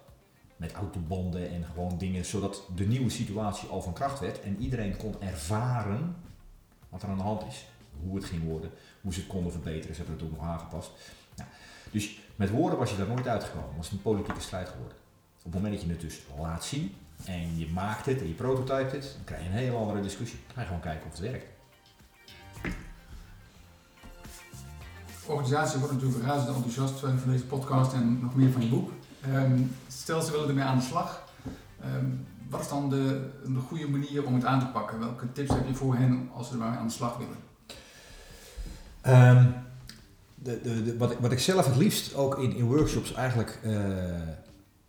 Met 0.57 0.73
autobanden 0.73 1.51
en 1.51 1.65
gewoon 1.65 1.99
dingen, 1.99 2.25
zodat 2.25 2.69
de 2.75 2.87
nieuwe 2.87 3.11
situatie 3.11 3.69
al 3.69 3.83
van 3.83 3.93
kracht 3.93 4.21
werd. 4.21 4.41
En 4.41 4.57
iedereen 4.59 4.97
kon 4.97 5.15
ervaren 5.21 6.17
wat 6.89 7.03
er 7.03 7.09
aan 7.09 7.17
de 7.17 7.23
hand 7.23 7.47
is. 7.47 7.67
Hoe 8.01 8.17
het 8.17 8.25
ging 8.25 8.45
worden, 8.45 8.71
hoe 9.01 9.13
ze 9.13 9.21
het 9.21 9.29
konden 9.29 9.53
verbeteren. 9.53 9.95
Ze 9.95 10.03
hebben 10.03 10.19
het 10.21 10.25
ook 10.25 10.39
nog 10.39 10.49
aangepast. 10.49 10.91
Nou, 11.37 11.49
dus 11.91 12.19
met 12.37 12.51
woorden 12.51 12.79
was 12.79 12.91
je 12.91 12.97
daar 12.97 13.09
nooit 13.09 13.29
uitgekomen. 13.29 13.77
was 13.77 13.87
het 13.87 13.95
een 13.95 14.03
politieke 14.03 14.41
strijd 14.41 14.69
geworden. 14.69 14.97
Op 15.37 15.53
het 15.53 15.55
moment 15.55 15.73
dat 15.73 15.83
je 15.83 15.91
het 15.91 16.01
dus 16.01 16.21
laat 16.39 16.65
zien 16.65 16.95
en 17.25 17.59
je 17.59 17.69
maakt 17.69 18.07
het 18.07 18.21
en 18.21 18.29
je 18.29 18.35
prototypt 18.35 18.93
het, 18.93 19.03
dan 19.03 19.25
krijg 19.25 19.43
je 19.43 19.49
een 19.49 19.55
hele 19.55 19.77
andere 19.77 20.01
discussie. 20.01 20.39
Dan 20.47 20.55
ga 20.55 20.61
je 20.61 20.67
gewoon 20.67 20.83
kijken 20.83 21.07
of 21.07 21.13
het 21.13 21.31
werkt. 21.31 21.52
Organisatie 25.27 25.79
wordt 25.79 25.95
natuurlijk 25.95 26.25
razend 26.25 26.49
enthousiast 26.57 26.99
van 26.99 27.19
deze 27.27 27.45
podcast 27.45 27.93
en 27.93 28.19
nog 28.23 28.35
meer 28.35 28.51
van 28.53 28.63
je 28.63 28.69
boek. 28.69 28.91
Ehm, 29.21 29.61
stel 29.89 30.23
ze 30.23 30.31
willen 30.31 30.49
ermee 30.49 30.65
aan 30.65 30.79
de 30.79 30.85
slag. 30.85 31.25
Ehm, 31.81 32.07
wat 32.49 32.61
is 32.61 32.69
dan 32.69 32.91
de, 32.91 33.31
de 33.47 33.59
goede 33.59 33.89
manier 33.89 34.25
om 34.27 34.35
het 34.35 34.45
aan 34.45 34.61
te 34.61 34.67
pakken? 34.67 34.99
Welke 34.99 35.33
tips 35.33 35.51
heb 35.51 35.67
je 35.69 35.75
voor 35.75 35.95
hen 35.95 36.29
als 36.35 36.47
ze 36.49 36.53
ermee 36.53 36.69
aan 36.69 36.87
de 36.87 36.93
slag 36.93 37.17
willen? 37.17 37.37
Ehm, 39.01 39.51
de- 40.35 40.95
wat, 40.99 41.11
ik, 41.11 41.19
wat 41.19 41.33
ik 41.33 41.39
zelf 41.39 41.67
het 41.67 41.77
liefst 41.77 42.15
ook 42.15 42.39
in, 42.39 42.57
in 42.57 42.65
workshops 42.65 43.13
eigenlijk 43.13 43.59
eh, 43.63 43.75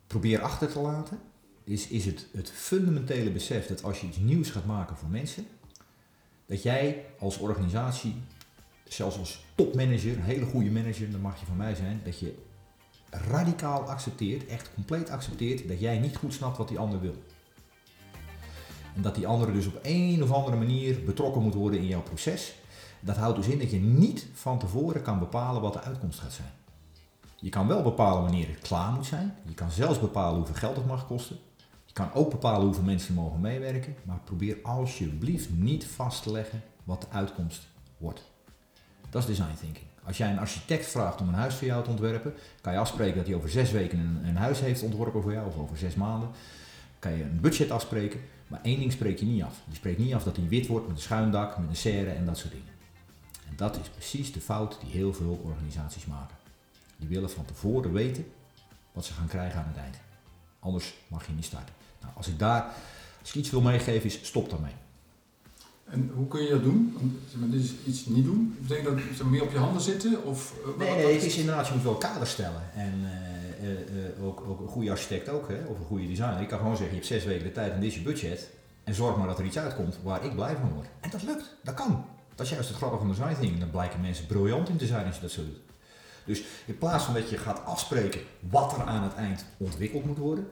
probeer 0.08 0.41
achter 0.41 0.67
te 0.72 0.80
laten, 0.80 1.19
is, 1.63 1.88
is 1.88 2.06
het, 2.06 2.28
het 2.34 2.52
fundamentele 2.52 3.32
besef 3.32 3.67
dat 3.67 3.84
als 3.84 4.02
je 4.02 4.08
iets 4.08 4.17
nieuws 4.17 4.50
gaat 4.50 4.65
maken 4.65 4.98
voor 4.98 5.10
mensen, 5.10 5.48
dat 6.46 6.63
jij 6.63 7.06
als 7.19 7.38
organisatie, 7.38 8.15
zelfs 8.93 9.17
als 9.17 9.43
topmanager, 9.56 10.12
een 10.12 10.23
hele 10.23 10.45
goede 10.45 10.71
manager, 10.71 11.12
dat 11.12 11.21
mag 11.21 11.39
je 11.39 11.45
van 11.45 11.58
mij 11.58 11.75
zijn, 11.75 12.01
dat 12.03 12.19
je 12.19 12.36
radicaal 13.10 13.82
accepteert, 13.82 14.45
echt 14.45 14.73
compleet 14.73 15.10
accepteert, 15.10 15.67
dat 15.67 15.79
jij 15.79 15.99
niet 15.99 16.15
goed 16.15 16.34
snapt 16.34 16.58
wat 16.58 16.67
die 16.67 16.79
ander 16.79 16.99
wil. 16.99 17.15
En 18.95 19.01
dat 19.01 19.15
die 19.15 19.27
andere 19.27 19.51
dus 19.51 19.67
op 19.67 19.79
een 19.82 20.23
of 20.23 20.32
andere 20.32 20.58
manier 20.58 21.03
betrokken 21.03 21.41
moet 21.41 21.53
worden 21.53 21.79
in 21.79 21.88
jouw 21.88 22.01
proces. 22.01 22.56
Dat 22.99 23.15
houdt 23.15 23.38
dus 23.38 23.47
in 23.47 23.60
dat 23.60 23.71
je 23.71 23.79
niet 23.79 24.27
van 24.34 24.60
tevoren 24.60 25.01
kan 25.01 25.19
bepalen 25.19 25.62
wat 25.62 25.73
de 25.73 25.82
uitkomst 25.82 26.19
gaat 26.19 26.34
zijn. 26.34 26.51
Je 27.36 27.49
kan 27.49 27.67
wel 27.67 27.82
bepalen 27.82 28.21
wanneer 28.21 28.47
het 28.47 28.62
klaar 28.62 28.91
moet 28.91 29.06
zijn. 29.06 29.36
Je 29.47 29.53
kan 29.53 29.71
zelfs 29.71 29.99
bepalen 29.99 30.38
hoeveel 30.38 30.56
geld 30.56 30.75
het 30.75 30.86
mag 30.86 31.08
kosten. 31.08 31.38
Je 31.86 31.93
kan 31.93 32.13
ook 32.13 32.29
bepalen 32.29 32.65
hoeveel 32.65 32.84
mensen 32.84 33.13
mogen 33.13 33.41
meewerken. 33.41 33.95
Maar 34.03 34.19
probeer 34.23 34.58
alsjeblieft 34.63 35.49
niet 35.49 35.86
vast 35.86 36.23
te 36.23 36.32
leggen 36.32 36.63
wat 36.84 37.01
de 37.01 37.08
uitkomst 37.10 37.67
wordt. 37.97 38.32
Dat 39.13 39.21
is 39.21 39.28
design 39.28 39.56
thinking. 39.60 39.86
Als 40.04 40.17
jij 40.17 40.30
een 40.30 40.39
architect 40.39 40.86
vraagt 40.86 41.21
om 41.21 41.28
een 41.28 41.34
huis 41.34 41.56
voor 41.56 41.67
jou 41.67 41.84
te 41.84 41.89
ontwerpen, 41.89 42.34
kan 42.62 42.73
je 42.73 42.80
afspreken 42.80 43.17
dat 43.17 43.26
hij 43.26 43.36
over 43.36 43.49
zes 43.49 43.71
weken 43.71 44.21
een, 44.23 44.38
huis 44.38 44.60
heeft 44.60 44.84
ontworpen 44.84 45.21
voor 45.21 45.32
jou, 45.32 45.47
of 45.47 45.58
over 45.58 45.78
zes 45.78 45.95
maanden. 45.95 46.30
Kan 46.99 47.12
je 47.12 47.23
een 47.23 47.39
budget 47.41 47.71
afspreken, 47.71 48.19
maar 48.47 48.60
één 48.63 48.80
ding 48.80 48.91
spreek 48.91 49.19
je 49.19 49.26
niet 49.26 49.43
af. 49.43 49.62
Je 49.69 49.76
spreekt 49.76 49.97
niet 49.97 50.13
af 50.13 50.23
dat 50.23 50.36
hij 50.36 50.47
wit 50.47 50.67
wordt 50.67 50.88
met 50.88 50.95
een 50.95 51.02
schuin 51.02 51.32
dak, 51.32 51.58
met 51.58 51.69
een 51.69 51.76
serre 51.76 52.10
en 52.10 52.26
dat 52.26 52.38
soort 52.38 52.52
dingen. 52.52 52.71
En 53.49 53.54
dat 53.56 53.80
is 53.80 53.89
precies 53.89 54.34
de 54.34 54.41
fout 54.41 54.78
die 54.82 54.91
heel 54.91 55.13
veel 55.13 55.41
organisaties 55.43 56.06
maken. 56.06 56.36
Die 56.97 57.08
willen 57.08 57.30
van 57.30 57.45
tevoren 57.45 57.93
weten 57.93 58.26
wat 58.91 59.06
ze 59.06 59.13
gaan 59.13 59.28
krijgen 59.28 59.60
aan 59.60 59.67
het 59.73 59.78
eind. 59.78 59.97
Anders 60.60 60.93
mag 61.08 61.28
je 61.28 61.34
niet 61.34 61.45
starten. 61.45 61.73
Nou, 62.02 62.13
als 62.15 62.28
ik 62.28 62.39
daar 62.39 62.73
als 63.21 63.30
ik 63.30 63.36
iets 63.36 63.49
wil 63.49 63.62
meegeven 63.62 64.06
is, 64.06 64.26
stop 64.26 64.49
daarmee. 64.49 64.73
En 65.93 66.12
hoe 66.15 66.27
kun 66.27 66.43
je 66.43 66.49
dat 66.49 66.63
doen? 66.63 66.97
Want, 67.39 67.51
dit 67.51 67.63
is 67.63 67.71
iets 67.86 68.06
niet 68.06 68.25
doen. 68.25 68.58
Betekent 68.60 68.86
dat 68.86 69.17
maar, 69.21 69.27
meer 69.27 69.43
op 69.43 69.51
je 69.51 69.58
handen 69.58 69.82
zitten? 69.82 70.23
Of, 70.23 70.53
eh, 70.63 70.77
Nee, 70.77 70.95
nee, 70.95 71.13
het 71.13 71.23
is 71.23 71.38
inderdaad, 71.38 71.67
je 71.67 71.73
moet 71.73 71.84
wel 71.84 71.95
kaders 71.95 72.32
stellen. 72.32 72.62
En 72.75 72.93
eh, 73.62 73.71
eh, 73.71 74.25
ook, 74.25 74.41
ook 74.47 74.60
een 74.60 74.67
goede 74.67 74.91
architect 74.91 75.29
ook, 75.29 75.47
hè, 75.47 75.65
of 75.65 75.79
een 75.79 75.86
goede 75.86 76.08
designer. 76.08 76.41
Ik 76.41 76.47
kan 76.47 76.58
gewoon 76.58 76.77
zeggen, 76.77 76.95
je 76.95 77.01
hebt 77.01 77.13
zes 77.13 77.23
weken 77.23 77.43
de 77.43 77.51
tijd 77.51 77.71
en 77.73 77.79
dit 77.79 77.89
is 77.89 77.95
je 77.95 78.01
budget. 78.01 78.49
En 78.84 78.93
zorg 78.93 79.17
maar 79.17 79.27
dat 79.27 79.39
er 79.39 79.45
iets 79.45 79.58
uitkomt 79.58 79.97
waar 80.03 80.25
ik 80.25 80.36
blij 80.36 80.56
van 80.56 80.73
word. 80.73 80.88
En 80.99 81.10
dat 81.10 81.23
lukt, 81.23 81.56
dat 81.63 81.73
kan. 81.73 82.06
Dat 82.36 82.45
is 82.45 82.51
juist 82.51 82.67
het 82.67 82.77
grappige 82.77 83.01
van 83.01 83.12
design 83.12 83.39
thinking. 83.39 83.60
Dan 83.60 83.71
blijken 83.71 84.01
mensen 84.01 84.25
briljant 84.25 84.69
in 84.69 84.77
te 84.77 84.86
zijn 84.86 85.06
als 85.06 85.15
je 85.15 85.21
dat 85.21 85.32
zo 85.32 85.43
doet. 85.43 85.60
Dus 86.25 86.43
in 86.65 86.77
plaats 86.77 87.03
van 87.03 87.13
dat 87.13 87.29
je 87.29 87.38
gaat 87.38 87.65
afspreken 87.65 88.21
wat 88.39 88.73
er 88.73 88.84
aan 88.84 89.03
het 89.03 89.15
eind 89.15 89.45
ontwikkeld 89.58 90.06
moet 90.06 90.17
worden. 90.17 90.47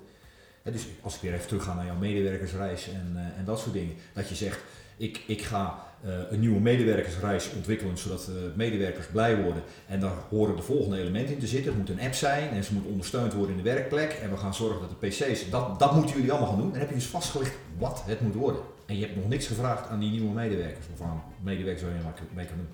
Hè, 0.62 0.72
dus 0.72 0.88
als 1.02 1.16
ik 1.16 1.22
weer 1.22 1.34
even 1.34 1.48
terug 1.48 1.64
ga 1.64 1.74
naar 1.74 1.86
jouw 1.86 1.96
medewerkersreis 1.96 2.90
en, 2.90 3.34
en 3.38 3.46
dat 3.46 3.60
soort 3.60 3.74
dingen. 3.74 3.96
Dat 4.14 4.30
je 4.30 4.36
zegt, 4.36 4.60
ik, 5.02 5.24
ik 5.26 5.42
ga 5.42 5.86
eh, 6.04 6.12
een 6.30 6.40
nieuwe 6.40 6.60
medewerkersreis 6.60 7.52
ontwikkelen 7.56 7.98
zodat 7.98 8.28
eh, 8.28 8.34
medewerkers 8.56 9.08
blij 9.08 9.42
worden. 9.42 9.64
En 9.88 10.00
daar 10.00 10.14
horen 10.30 10.56
de 10.56 10.62
volgende 10.62 11.00
elementen 11.00 11.34
in 11.34 11.40
te 11.40 11.48
zitten. 11.48 11.72
Het 11.72 11.80
moet 11.80 11.90
een 11.90 12.06
app 12.06 12.14
zijn 12.14 12.50
en 12.50 12.64
ze 12.64 12.74
moet 12.74 12.86
ondersteund 12.86 13.34
worden 13.34 13.58
in 13.58 13.64
de 13.64 13.70
werkplek. 13.70 14.12
En 14.12 14.30
we 14.30 14.38
gaan 14.38 14.54
zorgen 14.54 14.82
dat 14.82 14.90
de 14.90 15.08
PC's, 15.08 15.50
dat, 15.50 15.80
dat 15.80 15.96
moeten 15.96 16.16
jullie 16.16 16.32
allemaal 16.32 16.50
gaan 16.50 16.60
doen. 16.60 16.72
Dan 16.72 16.80
heb 16.80 16.90
je 16.90 16.96
dus 16.96 17.06
vastgelegd 17.06 17.56
wat 17.78 18.04
het 18.06 18.22
moet 18.22 18.36
worden. 18.36 18.62
En 18.86 18.96
je 18.98 19.06
hebt 19.06 19.16
nog 19.16 19.28
niks 19.28 19.48
gevraagd 19.48 19.90
aan 19.90 20.00
die 20.00 20.12
nieuwe 20.12 20.34
medewerkers 20.34 20.86
of 20.94 21.02
aan 21.02 21.24
medewerkers 21.42 21.84
waar 21.84 21.94
je 21.94 22.26
mee 22.34 22.46
kan 22.46 22.58
doen. 22.58 22.70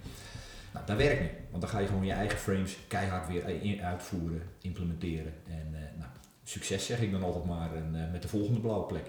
Nou, 0.73 0.85
dat 0.85 0.97
werkt 0.97 1.21
niet, 1.21 1.31
want 1.49 1.61
dan 1.61 1.71
ga 1.71 1.79
je 1.79 1.87
gewoon 1.87 2.05
je 2.05 2.11
eigen 2.11 2.37
frames 2.37 2.77
keihard 2.87 3.27
weer 3.27 3.81
uitvoeren, 3.81 4.41
implementeren. 4.61 5.33
En 5.47 5.67
eh, 5.73 5.81
nou, 5.97 6.09
succes 6.43 6.85
zeg 6.85 7.01
ik 7.01 7.11
dan 7.11 7.23
altijd 7.23 7.45
maar 7.45 7.69
met 8.11 8.21
de 8.21 8.27
volgende 8.27 8.59
blauwe 8.59 8.85
plek. 8.85 9.05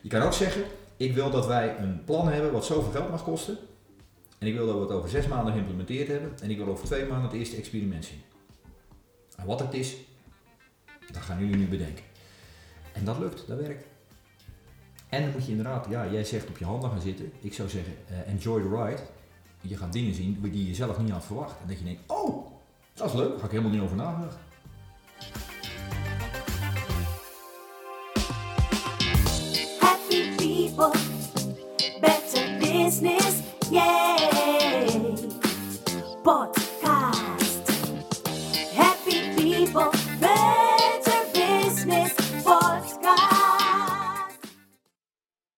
Je 0.00 0.08
kan 0.08 0.22
ook 0.22 0.32
zeggen, 0.32 0.62
ik 0.96 1.14
wil 1.14 1.30
dat 1.30 1.46
wij 1.46 1.78
een 1.78 2.04
plan 2.04 2.28
hebben 2.28 2.52
wat 2.52 2.64
zoveel 2.64 2.92
geld 2.92 3.10
mag 3.10 3.24
kosten. 3.24 3.58
En 4.38 4.46
ik 4.46 4.54
wil 4.54 4.66
dat 4.66 4.74
we 4.74 4.80
het 4.80 4.90
over 4.90 5.08
zes 5.08 5.26
maanden 5.26 5.52
geïmplementeerd 5.52 6.08
hebben. 6.08 6.32
En 6.42 6.50
ik 6.50 6.56
wil 6.56 6.66
over 6.66 6.86
twee 6.86 7.06
maanden 7.06 7.30
het 7.30 7.38
eerste 7.38 7.56
experiment 7.56 8.04
zien. 8.04 8.22
En 9.36 9.46
wat 9.46 9.60
het 9.60 9.74
is, 9.74 9.96
dat 11.12 11.22
gaan 11.22 11.38
jullie 11.38 11.56
nu 11.56 11.66
bedenken. 11.66 12.04
En 12.92 13.04
dat 13.04 13.18
lukt, 13.18 13.44
dat 13.46 13.58
werkt. 13.58 13.84
En 15.08 15.22
dan 15.22 15.30
moet 15.32 15.44
je 15.44 15.50
inderdaad, 15.50 15.86
ja, 15.90 16.10
jij 16.10 16.24
zegt 16.24 16.48
op 16.48 16.58
je 16.58 16.64
handen 16.64 16.90
gaan 16.90 17.00
zitten. 17.00 17.32
Ik 17.40 17.54
zou 17.54 17.68
zeggen, 17.68 17.92
eh, 18.08 18.32
enjoy 18.32 18.62
the 18.62 18.68
ride. 18.68 19.02
Je 19.60 19.76
gaat 19.76 19.92
dingen 19.92 20.14
zien 20.14 20.38
die 20.42 20.66
je 20.66 20.74
zelf 20.74 20.98
niet 20.98 21.10
had 21.10 21.24
verwacht. 21.24 21.60
En 21.60 21.68
dat 21.68 21.78
je 21.78 21.84
denkt, 21.84 22.02
oh, 22.06 22.46
dat 22.94 23.06
is 23.06 23.12
leuk, 23.14 23.28
daar 23.28 23.38
ga 23.38 23.44
ik 23.44 23.50
helemaal 23.50 23.72
niet 23.72 23.80
over 23.80 23.96
nagedacht. 23.96 24.36